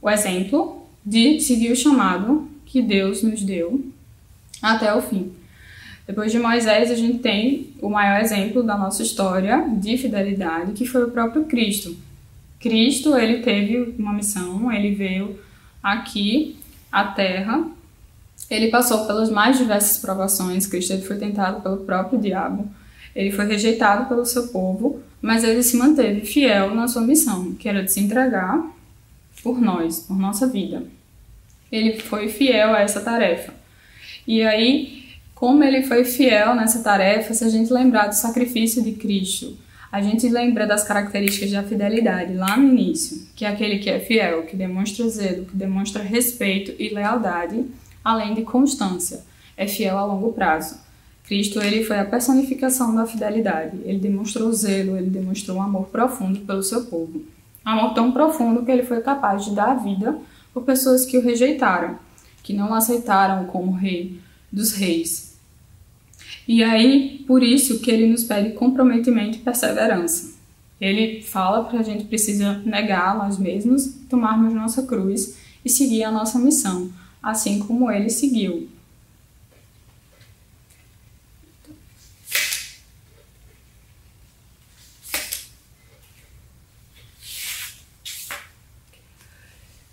o 0.01 0.09
exemplo 0.09 0.87
de 1.05 1.41
seguir 1.41 1.71
o 1.71 1.77
chamado 1.77 2.49
que 2.65 2.81
Deus 2.81 3.23
nos 3.23 3.43
deu 3.43 3.85
até 4.63 4.95
o 4.95 5.03
fim. 5.03 5.31
Depois 6.07 6.33
de 6.33 6.39
Moisés, 6.39 6.91
a 6.91 6.95
gente 6.95 7.19
tem 7.19 7.69
o 7.83 7.91
maior 7.91 8.19
exemplo 8.21 8.63
da 8.63 8.79
nossa 8.79 9.03
história 9.03 9.69
de 9.77 9.99
fidelidade, 9.99 10.73
que 10.73 10.87
foi 10.87 11.05
o 11.05 11.11
próprio 11.11 11.45
Cristo. 11.45 11.95
Cristo, 12.59 13.15
ele 13.15 13.43
teve 13.43 13.95
uma 13.99 14.15
missão, 14.15 14.73
ele 14.73 14.95
veio 14.95 15.39
aqui 15.83 16.57
à 16.91 17.05
Terra, 17.05 17.65
ele 18.49 18.69
passou 18.69 19.07
pelas 19.07 19.31
mais 19.31 19.59
diversas 19.59 19.99
provações, 19.99 20.67
Cristo 20.67 21.01
foi 21.03 21.17
tentado 21.17 21.61
pelo 21.61 21.79
próprio 21.79 22.21
diabo, 22.21 22.69
ele 23.15 23.33
foi 23.33 23.47
rejeitado 23.47 24.09
pelo 24.09 24.25
seu 24.25 24.49
povo, 24.49 25.01
mas 25.21 25.45
ele 25.45 25.63
se 25.63 25.77
manteve 25.77 26.23
fiel 26.23 26.75
na 26.75 26.87
sua 26.89 27.03
missão, 27.03 27.55
que 27.55 27.69
era 27.69 27.83
de 27.83 27.93
se 27.93 28.01
entregar 28.01 28.65
por 29.43 29.61
nós, 29.61 30.01
por 30.01 30.19
nossa 30.19 30.47
vida. 30.47 30.85
Ele 31.71 31.99
foi 32.01 32.29
fiel 32.29 32.75
a 32.75 32.81
essa 32.81 33.01
tarefa. 33.01 33.53
E 34.27 34.43
aí, 34.43 35.05
como 35.35 35.63
ele 35.65 35.83
foi 35.83 36.05
fiel 36.05 36.55
nessa 36.55 36.83
tarefa, 36.83 37.35
se 37.35 37.45
a 37.45 37.49
gente 37.49 37.73
lembrar 37.73 38.09
do 38.09 38.15
sacrifício 38.15 38.83
de 38.83 38.93
Cristo, 38.93 39.57
a 39.91 40.01
gente 40.01 40.29
lembra 40.29 40.67
das 40.67 40.85
características 40.85 41.51
da 41.51 41.65
fidelidade 41.65 42.35
lá 42.35 42.57
no 42.57 42.69
início, 42.69 43.27
que 43.35 43.45
é 43.45 43.49
aquele 43.49 43.79
que 43.79 43.91
é 43.91 43.99
fiel, 43.99 44.45
que 44.45 44.55
demonstra 44.55 45.09
zelo, 45.09 45.47
que 45.47 45.57
demonstra 45.57 46.03
respeito 46.03 46.73
e 46.79 46.91
lealdade, 46.91 47.65
além 48.05 48.35
de 48.35 48.43
constância. 48.43 49.25
É 49.57 49.67
fiel 49.67 49.99
a 49.99 50.05
longo 50.05 50.33
prazo. 50.33 50.79
Cristo 51.25 51.61
ele 51.63 51.85
foi 51.85 51.99
a 51.99 52.05
personificação 52.05 52.95
da 52.95 53.07
fidelidade. 53.07 53.79
Ele 53.85 53.99
demonstrou 53.99 54.53
zelo, 54.53 54.97
ele 54.97 55.11
demonstrou 55.11 55.59
um 55.59 55.63
amor 55.63 55.87
profundo 55.87 56.41
pelo 56.41 56.63
seu 56.63 56.87
povo. 56.87 57.23
Amor 57.65 57.95
tão 57.95 58.11
profundo 58.11 58.65
que 58.65 58.71
ele 58.71 58.83
foi 58.83 59.01
capaz 59.01 59.45
de 59.45 59.55
dar 59.55 59.71
a 59.71 59.75
vida 59.75 60.19
por 60.53 60.65
pessoas 60.65 61.07
que 61.07 61.17
o 61.17 61.23
rejeitaram, 61.23 61.99
que 62.43 62.53
não 62.53 62.71
o 62.71 62.75
aceitaram 62.75 63.45
como 63.47 63.73
rei 63.73 64.19
dos 64.51 64.73
reis. 64.73 65.39
E 66.49 66.65
aí, 66.65 67.25
por 67.29 67.43
isso 67.43 67.81
que 67.81 67.91
ele 67.91 68.09
nos 68.09 68.25
pede 68.25 68.55
comprometimento 68.55 69.39
e 69.39 69.41
perseverança. 69.41 70.33
Ele 70.81 71.23
fala 71.23 71.69
que 71.69 71.77
a 71.77 71.83
gente 71.83 72.05
precisa 72.05 72.55
negar 72.65 73.17
nós 73.17 73.39
mesmos, 73.39 73.95
tomarmos 74.09 74.55
nossa 74.55 74.83
cruz 74.83 75.37
e 75.65 75.69
seguir 75.69 76.03
a 76.05 76.11
nossa 76.11 76.39
missão, 76.39 76.91
assim 77.23 77.59
como 77.59 77.91
ele 77.91 78.11
seguiu. 78.11 78.69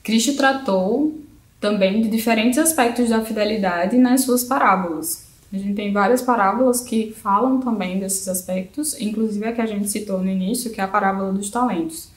Cristo 0.04 0.38
tratou 0.38 1.20
também 1.60 2.02
de 2.02 2.10
diferentes 2.10 2.58
aspectos 2.58 3.10
da 3.10 3.26
fidelidade 3.26 3.98
nas 3.98 4.22
suas 4.22 4.42
parábolas. 4.42 5.28
A 5.52 5.58
gente 5.58 5.76
tem 5.76 5.92
várias 5.92 6.22
parábolas 6.22 6.80
que 6.80 7.12
falam 7.12 7.60
também 7.60 8.00
desses 8.00 8.26
aspectos, 8.30 9.00
inclusive 9.02 9.46
a 9.46 9.52
que 9.52 9.60
a 9.60 9.66
gente 9.66 9.90
citou 9.90 10.20
no 10.20 10.30
início, 10.30 10.72
que 10.72 10.80
é 10.80 10.84
a 10.86 10.88
parábola 10.88 11.34
dos 11.34 11.50
talentos, 11.50 12.10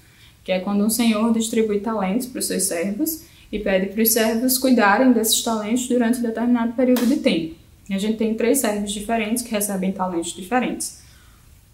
que 0.44 0.52
é 0.52 0.60
quando 0.60 0.84
um 0.84 0.90
senhor 0.90 1.32
distribui 1.32 1.80
talentos 1.80 2.26
para 2.26 2.38
os 2.38 2.46
seus 2.46 2.62
servos 2.64 3.24
e 3.50 3.58
pede 3.58 3.86
para 3.86 4.02
os 4.02 4.12
servos 4.12 4.58
cuidarem 4.58 5.12
desses 5.12 5.42
talentos 5.42 5.88
durante 5.88 6.18
um 6.18 6.22
determinado 6.22 6.72
período 6.72 7.06
de 7.06 7.16
tempo. 7.16 7.54
E 7.88 7.94
a 7.94 7.98
gente 7.98 8.16
tem 8.16 8.34
três 8.34 8.58
servos 8.58 8.92
diferentes 8.92 9.42
que 9.42 9.50
recebem 9.50 9.92
talentos 9.92 10.32
diferentes 10.32 11.00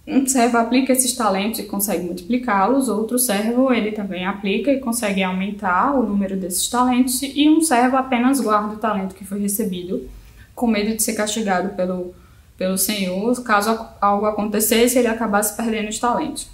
um 0.06 0.24
servo 0.24 0.56
aplica 0.56 0.92
esses 0.92 1.14
talentos 1.14 1.58
e 1.58 1.64
consegue 1.64 2.04
multiplicá-los, 2.04 2.88
outro 2.88 3.18
servo 3.18 3.72
ele 3.72 3.90
também 3.90 4.24
aplica 4.24 4.70
e 4.70 4.78
consegue 4.78 5.22
aumentar 5.22 5.94
o 5.94 6.04
número 6.04 6.36
desses 6.36 6.68
talentos, 6.68 7.20
e 7.22 7.48
um 7.48 7.60
servo 7.60 7.96
apenas 7.96 8.40
guarda 8.40 8.74
o 8.74 8.78
talento 8.78 9.16
que 9.16 9.24
foi 9.24 9.40
recebido, 9.40 10.08
com 10.54 10.68
medo 10.68 10.94
de 10.94 11.02
ser 11.02 11.14
castigado 11.14 11.70
pelo, 11.70 12.14
pelo 12.56 12.78
Senhor, 12.78 13.42
caso 13.42 13.76
algo 14.00 14.26
acontecesse 14.26 14.96
ele 14.96 15.08
acabasse 15.08 15.56
perdendo 15.56 15.88
os 15.88 15.98
talentos. 15.98 16.48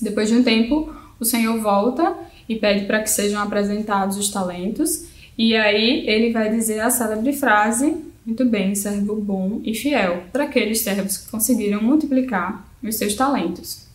Depois 0.00 0.28
de 0.30 0.36
um 0.36 0.42
tempo, 0.42 0.94
o 1.20 1.26
Senhor 1.26 1.60
volta 1.60 2.16
e 2.48 2.56
pede 2.56 2.86
para 2.86 3.00
que 3.00 3.10
sejam 3.10 3.40
apresentados 3.40 4.16
os 4.16 4.28
talentos, 4.28 5.06
e 5.36 5.54
aí 5.54 6.08
ele 6.08 6.32
vai 6.32 6.50
dizer 6.50 6.80
a 6.80 6.90
célebre 6.90 7.32
frase 7.32 7.94
muito 8.26 8.44
bem, 8.44 8.74
servo 8.74 9.14
bom 9.14 9.60
e 9.62 9.72
fiel 9.72 10.24
para 10.32 10.44
aqueles 10.44 10.80
servos 10.80 11.16
que 11.16 11.30
conseguiram 11.30 11.80
multiplicar 11.80 12.66
os 12.82 12.96
seus 12.96 13.14
talentos. 13.14 13.86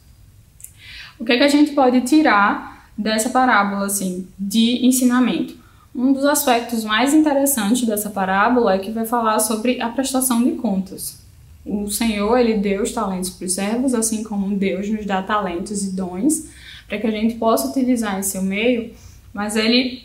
O 1.19 1.25
que, 1.25 1.33
é 1.33 1.37
que 1.37 1.43
a 1.43 1.49
gente 1.49 1.73
pode 1.73 1.99
tirar 2.01 2.89
dessa 2.97 3.29
parábola 3.29 3.85
assim, 3.85 4.25
de 4.39 4.85
ensinamento? 4.85 5.55
Um 5.93 6.13
dos 6.13 6.23
aspectos 6.23 6.85
mais 6.85 7.13
interessantes 7.13 7.85
dessa 7.85 8.09
parábola 8.09 8.75
é 8.75 8.79
que 8.79 8.89
vai 8.89 9.05
falar 9.05 9.39
sobre 9.39 9.81
a 9.81 9.89
prestação 9.89 10.41
de 10.41 10.51
contas. 10.51 11.19
O 11.65 11.89
Senhor, 11.89 12.37
ele 12.37 12.53
deu 12.53 12.83
os 12.83 12.93
talentos 12.93 13.29
para 13.31 13.45
os 13.45 13.53
servos, 13.53 13.93
assim 13.93 14.23
como 14.23 14.55
Deus 14.55 14.89
nos 14.89 15.05
dá 15.05 15.21
talentos 15.21 15.83
e 15.83 15.91
dons 15.91 16.47
para 16.91 16.99
que 16.99 17.07
a 17.07 17.11
gente 17.11 17.35
possa 17.35 17.69
utilizar 17.69 18.19
em 18.19 18.21
seu 18.21 18.41
meio, 18.41 18.91
mas 19.33 19.55
ele 19.55 20.03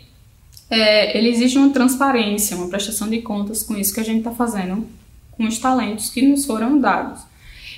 é, 0.69 1.17
ele 1.17 1.27
exige 1.27 1.57
uma 1.57 1.69
transparência, 1.71 2.55
uma 2.55 2.69
prestação 2.69 3.09
de 3.09 3.21
contas 3.21 3.61
com 3.61 3.75
isso 3.75 3.93
que 3.93 3.99
a 3.99 4.05
gente 4.05 4.19
está 4.19 4.31
fazendo, 4.31 4.87
com 5.31 5.45
os 5.45 5.59
talentos 5.59 6.09
que 6.09 6.21
nos 6.21 6.45
foram 6.45 6.79
dados. 6.79 7.23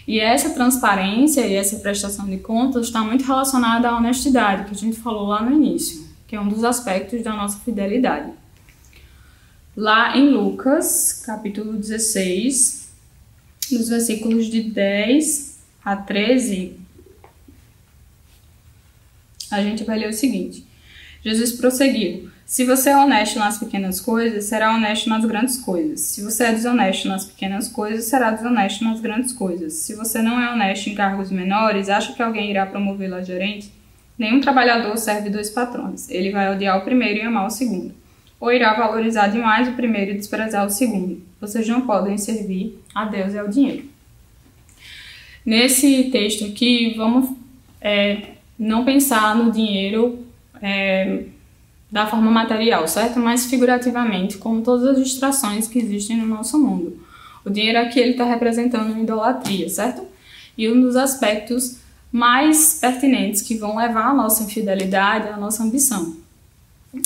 E 0.08 0.20
essa 0.20 0.52
transparência 0.52 1.42
e 1.42 1.56
essa 1.56 1.78
prestação 1.78 2.28
de 2.28 2.38
contas 2.38 2.86
está 2.86 3.04
muito 3.04 3.26
relacionada 3.26 3.90
à 3.90 3.98
honestidade, 3.98 4.66
que 4.66 4.76
a 4.76 4.78
gente 4.78 5.00
falou 5.00 5.26
lá 5.26 5.44
no 5.44 5.56
início, 5.56 6.08
que 6.28 6.36
é 6.36 6.40
um 6.40 6.48
dos 6.48 6.64
aspectos 6.64 7.24
da 7.24 7.34
nossa 7.34 7.58
fidelidade. 7.66 8.32
Lá 9.76 10.16
em 10.16 10.30
Lucas, 10.30 11.24
capítulo 11.26 11.74
16, 11.74 12.92
nos 13.72 13.90
versículos 13.90 14.46
de 14.46 14.62
10 14.62 15.58
a 15.84 15.96
13, 15.96 16.79
a 19.52 19.62
gente 19.62 19.84
vai 19.84 20.00
ler 20.00 20.10
o 20.10 20.14
seguinte: 20.14 20.66
Jesus 21.24 21.54
prosseguiu. 21.54 22.30
Se 22.46 22.66
você 22.66 22.90
é 22.90 22.98
honesto 22.98 23.38
nas 23.38 23.60
pequenas 23.60 24.02
coisas, 24.02 24.46
será 24.46 24.74
honesto 24.74 25.08
nas 25.08 25.24
grandes 25.24 25.58
coisas. 25.58 26.00
Se 26.00 26.24
você 26.24 26.46
é 26.46 26.52
desonesto 26.52 27.08
nas 27.08 27.24
pequenas 27.26 27.68
coisas, 27.68 28.06
será 28.06 28.32
desonesto 28.32 28.84
nas 28.84 29.00
grandes 29.00 29.32
coisas. 29.32 29.74
Se 29.74 29.94
você 29.94 30.20
não 30.20 30.42
é 30.42 30.52
honesto 30.52 30.90
em 30.90 30.96
cargos 30.96 31.30
menores, 31.30 31.90
acha 31.90 32.12
que 32.12 32.24
alguém 32.24 32.50
irá 32.50 32.66
promovê-lo 32.66 33.16
a 33.16 33.22
gerente? 33.22 33.72
Nenhum 34.18 34.42
trabalhador 34.42 34.98
serve 34.98 35.30
dois 35.30 35.52
patrões. 35.52 36.10
Ele 36.10 36.32
vai 36.32 36.52
odiar 36.52 36.80
o 36.80 36.84
primeiro 36.84 37.20
e 37.20 37.22
amar 37.22 37.46
o 37.46 37.52
segundo. 37.52 37.94
Ou 38.40 38.52
irá 38.52 38.74
valorizar 38.74 39.28
demais 39.28 39.68
o 39.68 39.74
primeiro 39.74 40.12
e 40.12 40.16
desprezar 40.18 40.66
o 40.66 40.72
segundo. 40.72 41.22
Vocês 41.40 41.68
não 41.68 41.82
podem 41.82 42.18
servir 42.18 42.80
a 42.96 43.06
Deus 43.06 43.34
e 43.34 43.38
ao 43.38 43.48
dinheiro. 43.48 43.84
Nesse 45.46 46.06
texto 46.06 46.46
aqui, 46.46 46.96
vamos 46.98 47.30
é, 47.80 48.39
não 48.60 48.84
pensar 48.84 49.36
no 49.36 49.52
dinheiro. 49.52 50.26
É, 50.62 51.24
da 51.92 52.06
forma 52.06 52.30
material, 52.30 52.88
certo? 52.88 53.20
Mas 53.20 53.46
figurativamente, 53.46 54.38
como 54.38 54.62
todas 54.62 54.98
as 54.98 55.04
distrações 55.04 55.68
que 55.68 55.80
existem 55.80 56.18
no 56.18 56.28
nosso 56.28 56.60
mundo. 56.60 57.00
O 57.44 57.50
dinheiro 57.50 57.80
aqui 57.80 58.00
ele 58.00 58.12
está 58.12 58.26
representando 58.26 58.92
uma 58.92 59.02
idolatria, 59.02 59.68
certo? 59.70 60.04
E 60.58 60.70
um 60.70 60.80
dos 60.80 60.96
aspectos 60.96 61.78
mais 62.12 62.78
pertinentes 62.80 63.42
que 63.42 63.56
vão 63.56 63.78
levar 63.78 64.10
a 64.10 64.14
nossa 64.14 64.44
infidelidade 64.44 65.28
é 65.28 65.32
a 65.32 65.38
nossa 65.38 65.64
ambição. 65.64 66.18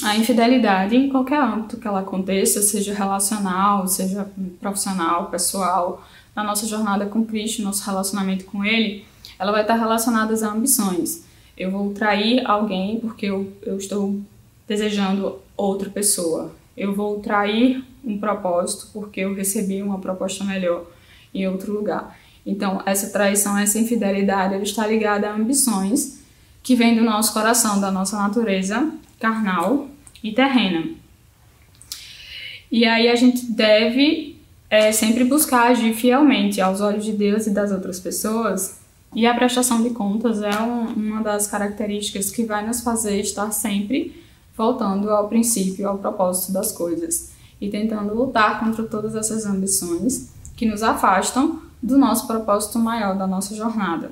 A 0.04 0.16
infidelidade, 0.16 0.96
em 0.96 1.10
qualquer 1.10 1.40
âmbito 1.40 1.78
que 1.78 1.88
ela 1.88 2.00
aconteça, 2.00 2.62
seja 2.62 2.94
relacional, 2.94 3.88
seja 3.88 4.28
profissional, 4.60 5.30
pessoal, 5.30 6.06
na 6.36 6.44
nossa 6.44 6.66
jornada 6.66 7.06
com 7.06 7.26
Cristo, 7.26 7.62
nosso 7.62 7.86
relacionamento 7.86 8.46
com 8.46 8.64
Ele, 8.64 9.06
ela 9.38 9.52
vai 9.52 9.62
estar 9.62 9.76
relacionada 9.76 10.34
às 10.34 10.42
ambições. 10.42 11.24
Eu 11.58 11.72
vou 11.72 11.94
trair 11.94 12.46
alguém 12.46 13.00
porque 13.00 13.28
eu, 13.28 13.52
eu 13.62 13.78
estou 13.78 14.20
desejando 14.68 15.40
outra 15.56 15.90
pessoa. 15.90 16.56
Eu 16.76 16.94
vou 16.94 17.20
trair 17.20 17.84
um 18.04 18.18
propósito 18.18 18.90
porque 18.92 19.22
eu 19.22 19.34
recebi 19.34 19.82
uma 19.82 20.00
proposta 20.00 20.44
melhor 20.44 20.86
em 21.34 21.48
outro 21.48 21.72
lugar. 21.72 22.18
Então, 22.46 22.82
essa 22.86 23.10
traição, 23.12 23.58
essa 23.58 23.80
infidelidade, 23.80 24.54
ela 24.54 24.64
está 24.64 24.86
ligada 24.86 25.30
a 25.30 25.36
ambições 25.36 26.22
que 26.62 26.76
vêm 26.76 26.96
do 26.96 27.04
nosso 27.04 27.34
coração, 27.34 27.80
da 27.80 27.92
nossa 27.92 28.18
natureza 28.18 28.92
carnal 29.20 29.88
e 30.24 30.32
terrena. 30.32 30.90
E 32.72 32.86
aí 32.86 33.08
a 33.08 33.16
gente 33.16 33.46
deve 33.52 34.42
é, 34.70 34.92
sempre 34.92 35.24
buscar 35.24 35.68
agir 35.68 35.94
fielmente 35.94 36.60
aos 36.60 36.82
olhos 36.82 37.06
de 37.06 37.12
Deus 37.12 37.46
e 37.46 37.52
das 37.52 37.72
outras 37.72 38.00
pessoas. 38.00 38.80
E 39.16 39.28
a 39.28 39.34
prestação 39.34 39.84
de 39.84 39.92
contas 39.92 40.42
é 40.42 40.60
um, 40.62 40.86
uma 40.86 41.22
das 41.22 41.48
características 41.48 42.32
que 42.32 42.46
vai 42.46 42.66
nos 42.66 42.82
fazer 42.82 43.20
estar 43.20 43.52
sempre 43.52 44.24
voltando 44.58 45.10
ao 45.10 45.28
princípio, 45.28 45.88
ao 45.88 45.98
propósito 45.98 46.52
das 46.52 46.72
coisas 46.72 47.32
e 47.60 47.70
tentando 47.70 48.14
lutar 48.14 48.60
contra 48.60 48.84
todas 48.84 49.16
essas 49.16 49.46
ambições 49.46 50.32
que 50.56 50.66
nos 50.66 50.84
afastam 50.84 51.62
do 51.82 51.98
nosso 51.98 52.28
propósito 52.28 52.80
maior 52.80 53.18
da 53.18 53.28
nossa 53.28 53.56
jornada. 53.56 54.12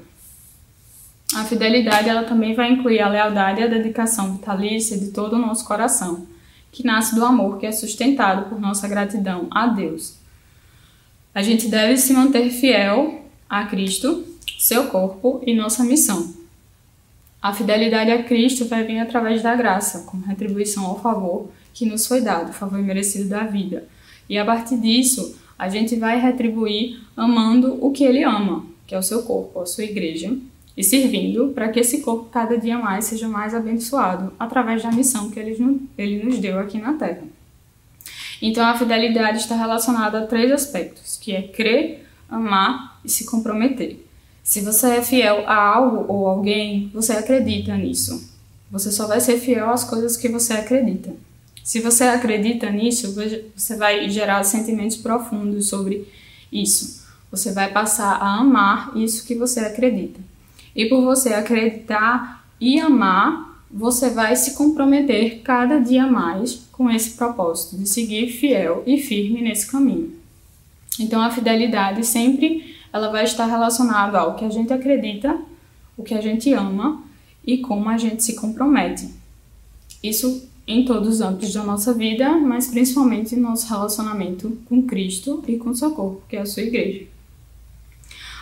A 1.34 1.46
fidelidade 1.46 2.10
ela 2.10 2.24
também 2.24 2.54
vai 2.54 2.72
incluir 2.72 3.00
a 3.00 3.08
lealdade 3.08 3.62
e 3.62 3.64
a 3.64 3.68
dedicação 3.68 4.34
vitalícia 4.34 4.98
de 4.98 5.12
todo 5.12 5.34
o 5.34 5.40
nosso 5.40 5.66
coração, 5.66 6.28
que 6.72 6.86
nasce 6.86 7.16
do 7.16 7.24
amor 7.24 7.58
que 7.58 7.66
é 7.66 7.72
sustentado 7.72 8.50
por 8.50 8.60
nossa 8.60 8.88
gratidão 8.88 9.48
a 9.50 9.68
Deus. 9.68 10.16
A 11.34 11.42
gente 11.42 11.70
deve 11.70 11.96
se 11.98 12.14
manter 12.14 12.50
fiel 12.50 13.26
a 13.50 13.66
Cristo, 13.66 14.26
seu 14.62 14.86
corpo 14.90 15.42
e 15.44 15.56
nossa 15.56 15.84
missão, 15.84 16.36
a 17.42 17.52
fidelidade 17.52 18.12
a 18.12 18.22
Cristo 18.22 18.66
vai 18.66 18.84
vir 18.84 19.00
através 19.00 19.42
da 19.42 19.56
graça, 19.56 20.04
como 20.06 20.24
retribuição 20.24 20.86
ao 20.86 21.02
favor 21.02 21.50
que 21.74 21.84
nos 21.84 22.06
foi 22.06 22.22
dado, 22.22 22.54
favor 22.54 22.78
merecido 22.78 23.28
da 23.28 23.44
vida. 23.44 23.88
E 24.30 24.38
a 24.38 24.46
partir 24.46 24.78
disso, 24.78 25.36
a 25.58 25.68
gente 25.68 25.96
vai 25.96 26.22
retribuir 26.22 27.02
amando 27.18 27.84
o 27.84 27.92
que 27.92 28.04
ele 28.04 28.24
ama, 28.24 28.64
que 28.86 28.94
é 28.94 29.00
o 29.00 29.02
seu 29.02 29.24
corpo, 29.24 29.60
a 29.60 29.66
sua 29.66 29.84
igreja, 29.84 30.32
e 30.78 30.84
servindo 30.84 31.48
para 31.56 31.70
que 31.70 31.80
esse 31.80 32.02
corpo 32.02 32.26
cada 32.26 32.56
dia 32.56 32.78
mais 32.78 33.06
seja 33.06 33.28
mais 33.28 33.56
abençoado 33.56 34.32
através 34.38 34.84
da 34.84 34.92
missão 34.92 35.32
que 35.32 35.40
ele 35.40 36.24
nos 36.24 36.38
deu 36.38 36.60
aqui 36.60 36.78
na 36.78 36.94
Terra. 36.94 37.24
Então, 38.40 38.64
a 38.64 38.78
fidelidade 38.78 39.40
está 39.40 39.56
relacionada 39.56 40.20
a 40.20 40.28
três 40.28 40.52
aspectos, 40.52 41.18
que 41.18 41.32
é 41.32 41.42
crer, 41.42 42.06
amar 42.30 43.02
e 43.04 43.10
se 43.10 43.26
comprometer. 43.26 44.11
Se 44.44 44.62
você 44.62 44.88
é 44.88 45.02
fiel 45.02 45.48
a 45.48 45.56
algo 45.56 46.06
ou 46.12 46.28
alguém, 46.28 46.90
você 46.94 47.14
acredita 47.14 47.76
nisso. 47.76 48.30
Você 48.72 48.92
só 48.92 49.08
vai 49.08 49.20
ser 49.20 49.38
fiel 49.38 49.70
às 49.70 49.84
coisas 49.84 50.18
que 50.18 50.30
você 50.30 50.54
acredita. 50.54 51.14
Se 51.64 51.80
você 51.80 52.06
acredita 52.06 52.70
nisso, 52.70 53.14
você 53.56 53.76
vai 53.76 54.10
gerar 54.10 54.44
sentimentos 54.44 54.98
profundos 54.98 55.68
sobre 55.68 56.08
isso. 56.52 57.06
Você 57.30 57.52
vai 57.52 57.72
passar 57.72 58.14
a 58.16 58.40
amar 58.40 58.92
isso 58.96 59.26
que 59.26 59.36
você 59.36 59.60
acredita. 59.60 60.20
E 60.76 60.86
por 60.86 61.02
você 61.02 61.34
acreditar 61.34 62.46
e 62.60 62.80
amar, 62.80 63.64
você 63.70 64.10
vai 64.10 64.36
se 64.36 64.56
comprometer 64.56 65.42
cada 65.44 65.80
dia 65.80 66.08
mais 66.08 66.68
com 66.72 66.90
esse 66.90 67.12
propósito 67.12 67.78
de 67.78 67.88
seguir 67.88 68.28
fiel 68.28 68.84
e 68.86 68.98
firme 68.98 69.42
nesse 69.42 69.68
caminho. 69.68 70.14
Então 71.00 71.22
a 71.22 71.32
fidelidade 71.32 72.06
sempre 72.06 72.71
ela 72.92 73.10
vai 73.10 73.24
estar 73.24 73.46
relacionada 73.46 74.20
ao 74.20 74.36
que 74.36 74.46
a 74.46 74.50
gente 74.50 74.74
acredita, 74.74 75.40
o 75.98 76.04
que 76.04 76.14
a 76.14 76.22
gente 76.22 76.52
ama 76.54 77.04
e 77.46 77.58
como 77.60 77.90
a 77.90 77.98
gente 77.98 78.24
se 78.24 78.36
compromete. 78.36 79.10
Isso 80.04 80.50
em 80.68 80.86
todos 80.86 81.16
os 81.16 81.22
âmbitos 81.22 81.54
da 81.54 81.64
nossa 81.64 81.94
vida, 81.94 82.38
mas 82.38 82.68
principalmente 82.68 83.36
no 83.36 83.50
nosso 83.50 83.68
relacionamento 83.68 84.58
com 84.66 84.84
Cristo 84.84 85.44
e 85.48 85.58
com 85.58 85.74
seu 85.74 85.92
corpo, 85.92 86.22
que 86.30 86.36
é 86.36 86.42
a 86.42 86.46
sua 86.46 86.64
igreja. 86.64 87.06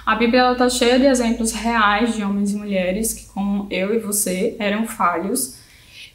A 0.05 0.15
Bíblia 0.15 0.51
está 0.51 0.69
cheia 0.69 0.99
de 0.99 1.05
exemplos 1.05 1.51
reais 1.51 2.15
de 2.15 2.23
homens 2.23 2.51
e 2.51 2.55
mulheres 2.55 3.13
que, 3.13 3.25
como 3.27 3.67
eu 3.69 3.93
e 3.93 3.99
você, 3.99 4.55
eram 4.57 4.87
falhos 4.87 5.55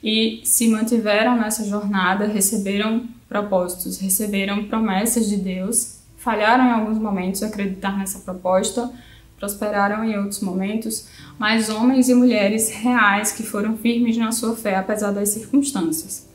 e 0.03 0.41
se 0.45 0.69
mantiveram 0.69 1.37
nessa 1.37 1.65
jornada, 1.65 2.27
receberam 2.27 3.07
propósitos, 3.29 3.99
receberam 3.99 4.65
promessas 4.65 5.29
de 5.29 5.37
Deus, 5.37 5.99
falharam 6.25 6.65
em 6.65 6.73
alguns 6.73 6.99
momentos 6.99 7.43
acreditar 7.43 7.99
nessa 7.99 8.21
proposta, 8.21 8.91
prosperaram 9.39 10.03
em 10.03 10.17
outros 10.17 10.41
momentos, 10.41 11.07
mas 11.39 11.69
homens 11.69 12.09
e 12.09 12.15
mulheres 12.15 12.71
reais 12.71 13.31
que 13.31 13.43
foram 13.43 13.77
firmes 13.77 14.17
na 14.17 14.33
sua 14.33 14.57
fé 14.57 14.77
apesar 14.77 15.13
das 15.13 15.29
circunstâncias. 15.29 16.27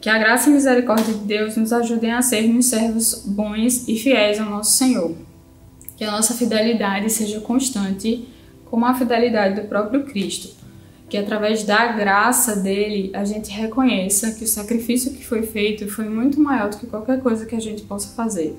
Que 0.00 0.10
a 0.10 0.18
graça 0.18 0.50
e 0.50 0.52
misericórdia 0.52 1.14
de 1.14 1.20
Deus 1.20 1.56
nos 1.56 1.72
ajudem 1.72 2.12
a 2.12 2.20
sermos 2.20 2.66
servos 2.66 3.22
bons 3.24 3.86
e 3.86 3.96
fiéis 3.96 4.40
ao 4.40 4.50
nosso 4.50 4.72
Senhor. 4.72 5.14
Que 5.96 6.02
a 6.02 6.10
nossa 6.10 6.34
fidelidade 6.34 7.08
seja 7.10 7.40
constante, 7.40 8.28
como 8.64 8.84
a 8.84 8.94
fidelidade 8.94 9.60
do 9.60 9.68
próprio 9.68 10.04
Cristo. 10.04 10.48
Que 11.08 11.16
através 11.16 11.62
da 11.62 11.92
graça 11.92 12.56
dele 12.56 13.10
a 13.14 13.24
gente 13.24 13.50
reconheça 13.52 14.32
que 14.32 14.44
o 14.44 14.48
sacrifício 14.48 15.12
que 15.12 15.24
foi 15.24 15.42
feito 15.42 15.88
foi 15.88 16.08
muito 16.08 16.40
maior 16.40 16.70
do 16.70 16.76
que 16.76 16.86
qualquer 16.86 17.20
coisa 17.20 17.46
que 17.46 17.54
a 17.54 17.60
gente 17.60 17.82
possa 17.82 18.14
fazer. 18.14 18.58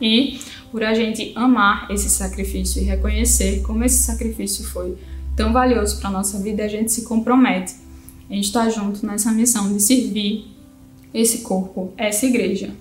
E 0.00 0.38
por 0.70 0.82
a 0.84 0.94
gente 0.94 1.32
amar 1.34 1.90
esse 1.90 2.10
sacrifício 2.10 2.82
e 2.82 2.84
reconhecer 2.84 3.62
como 3.62 3.84
esse 3.84 4.02
sacrifício 4.02 4.64
foi 4.64 4.96
tão 5.34 5.52
valioso 5.52 5.98
para 5.98 6.08
a 6.08 6.12
nossa 6.12 6.38
vida, 6.38 6.64
a 6.64 6.68
gente 6.68 6.92
se 6.92 7.02
compromete. 7.02 7.74
Gente 8.28 8.44
está 8.44 8.68
junto 8.68 9.06
nessa 9.06 9.30
missão 9.30 9.72
de 9.72 9.80
servir 9.80 10.46
esse 11.14 11.38
corpo, 11.38 11.92
essa 11.96 12.26
igreja. 12.26 12.74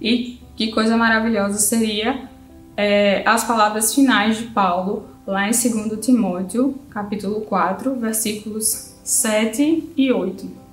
E 0.00 0.38
que 0.56 0.68
coisa 0.68 0.96
maravilhosa 0.96 1.58
seria 1.58 2.28
é, 2.76 3.22
as 3.26 3.44
palavras 3.44 3.94
finais 3.94 4.38
de 4.38 4.44
Paulo 4.46 5.04
lá 5.26 5.48
em 5.48 5.52
2 5.52 6.04
Timóteo, 6.04 6.74
capítulo 6.90 7.42
4, 7.42 7.94
versículos 7.96 8.94
7 9.02 9.90
e 9.96 10.12
8. 10.12 10.63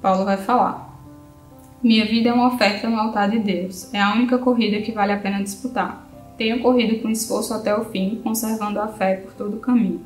Paulo 0.00 0.24
vai 0.24 0.36
falar. 0.36 0.88
Minha 1.82 2.06
vida 2.06 2.30
é 2.30 2.32
uma 2.32 2.48
oferta 2.48 2.88
no 2.88 2.98
altar 2.98 3.30
de 3.30 3.38
Deus. 3.38 3.92
É 3.92 4.00
a 4.00 4.12
única 4.12 4.38
corrida 4.38 4.80
que 4.80 4.92
vale 4.92 5.12
a 5.12 5.18
pena 5.18 5.42
disputar. 5.42 6.06
Tenho 6.36 6.60
corrido 6.60 7.00
com 7.02 7.08
esforço 7.08 7.52
até 7.52 7.76
o 7.76 7.84
fim, 7.86 8.20
conservando 8.22 8.80
a 8.80 8.88
fé 8.88 9.16
por 9.16 9.32
todo 9.32 9.56
o 9.56 9.60
caminho. 9.60 10.00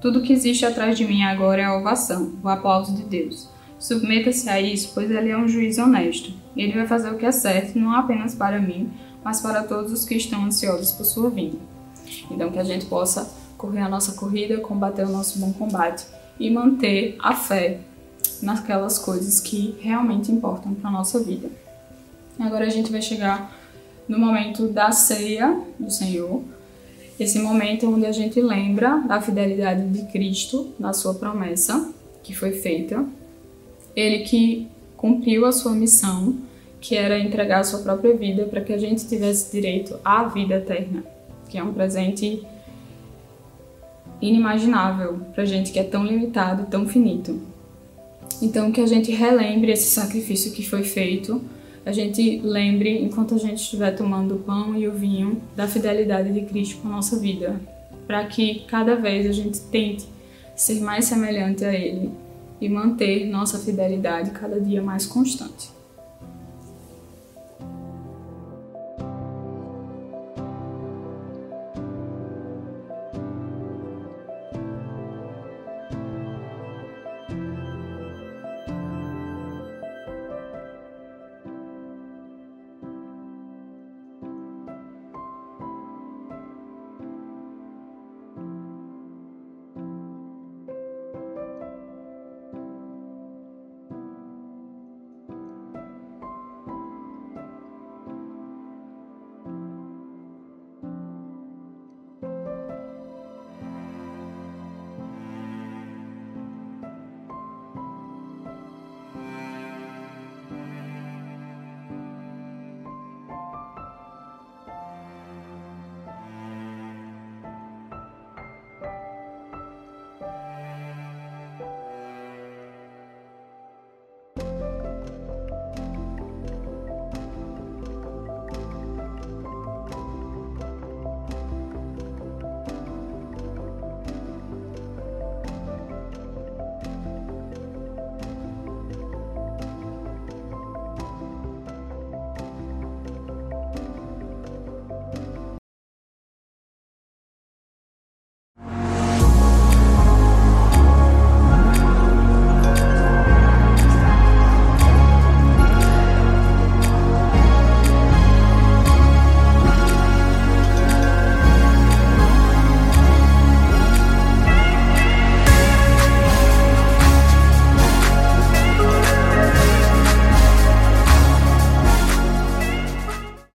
Tudo 0.00 0.22
que 0.22 0.32
existe 0.32 0.66
atrás 0.66 0.96
de 0.96 1.04
mim 1.04 1.22
agora 1.22 1.62
é 1.62 1.64
a 1.64 1.76
ovação, 1.76 2.32
o 2.42 2.48
aplauso 2.48 2.94
de 2.94 3.02
Deus. 3.02 3.48
Submeta-se 3.78 4.48
a 4.48 4.60
isso, 4.60 4.92
pois 4.94 5.10
ele 5.10 5.30
é 5.30 5.36
um 5.36 5.48
juiz 5.48 5.78
honesto. 5.78 6.32
Ele 6.56 6.72
vai 6.72 6.86
fazer 6.86 7.10
o 7.10 7.16
que 7.16 7.26
é 7.26 7.32
certo, 7.32 7.78
não 7.78 7.92
apenas 7.92 8.34
para 8.34 8.60
mim, 8.60 8.90
mas 9.22 9.40
para 9.40 9.62
todos 9.62 9.92
os 9.92 10.04
que 10.04 10.16
estão 10.16 10.44
ansiosos 10.44 10.92
por 10.92 11.04
sua 11.04 11.30
vinda. 11.30 11.58
Então, 12.30 12.50
que 12.50 12.58
a 12.58 12.64
gente 12.64 12.86
possa 12.86 13.30
correr 13.56 13.80
a 13.80 13.88
nossa 13.88 14.12
corrida, 14.12 14.58
combater 14.58 15.04
o 15.04 15.10
nosso 15.10 15.38
bom 15.38 15.52
combate 15.52 16.04
e 16.38 16.50
manter 16.50 17.16
a 17.20 17.34
fé 17.34 17.80
naquelas 18.42 18.98
coisas 18.98 19.40
que 19.40 19.76
realmente 19.80 20.30
importam 20.30 20.74
para 20.74 20.90
nossa 20.90 21.20
vida. 21.20 21.48
Agora 22.38 22.66
a 22.66 22.70
gente 22.70 22.90
vai 22.90 23.00
chegar 23.00 23.54
no 24.08 24.18
momento 24.18 24.68
da 24.68 24.92
ceia 24.92 25.60
do 25.78 25.90
Senhor, 25.90 26.42
esse 27.18 27.38
momento 27.38 27.90
onde 27.92 28.04
a 28.04 28.12
gente 28.12 28.40
lembra 28.40 28.98
da 28.98 29.20
fidelidade 29.20 29.88
de 29.88 30.02
Cristo, 30.12 30.74
da 30.78 30.92
sua 30.92 31.14
promessa 31.14 31.92
que 32.22 32.34
foi 32.34 32.52
feita, 32.52 33.04
ele 33.94 34.20
que 34.20 34.68
cumpriu 34.96 35.46
a 35.46 35.52
sua 35.52 35.72
missão, 35.72 36.36
que 36.80 36.94
era 36.94 37.18
entregar 37.18 37.60
a 37.60 37.64
sua 37.64 37.80
própria 37.80 38.14
vida 38.14 38.44
para 38.44 38.60
que 38.60 38.72
a 38.72 38.78
gente 38.78 39.06
tivesse 39.06 39.50
direito 39.50 39.98
à 40.04 40.24
vida 40.24 40.56
eterna, 40.56 41.02
que 41.48 41.56
é 41.56 41.62
um 41.62 41.72
presente 41.72 42.46
inimaginável 44.20 45.20
para 45.34 45.44
gente 45.44 45.72
que 45.72 45.78
é 45.78 45.84
tão 45.84 46.04
limitado 46.04 46.64
e 46.64 46.66
tão 46.66 46.86
finito. 46.86 47.40
Então, 48.42 48.70
que 48.70 48.80
a 48.80 48.86
gente 48.86 49.10
relembre 49.10 49.72
esse 49.72 49.90
sacrifício 49.90 50.52
que 50.52 50.68
foi 50.68 50.82
feito, 50.82 51.42
a 51.84 51.92
gente 51.92 52.40
lembre, 52.42 52.98
enquanto 53.02 53.34
a 53.34 53.38
gente 53.38 53.62
estiver 53.62 53.92
tomando 53.92 54.34
o 54.34 54.38
pão 54.38 54.76
e 54.76 54.88
o 54.88 54.92
vinho, 54.92 55.40
da 55.54 55.68
fidelidade 55.68 56.32
de 56.32 56.42
Cristo 56.42 56.82
com 56.82 56.88
a 56.88 56.92
nossa 56.92 57.18
vida, 57.18 57.60
para 58.06 58.24
que 58.26 58.64
cada 58.66 58.96
vez 58.96 59.26
a 59.26 59.32
gente 59.32 59.60
tente 59.60 60.06
ser 60.54 60.80
mais 60.80 61.04
semelhante 61.04 61.64
a 61.64 61.72
Ele 61.72 62.10
e 62.60 62.68
manter 62.68 63.26
nossa 63.26 63.58
fidelidade 63.58 64.30
cada 64.30 64.60
dia 64.60 64.82
mais 64.82 65.06
constante. 65.06 65.75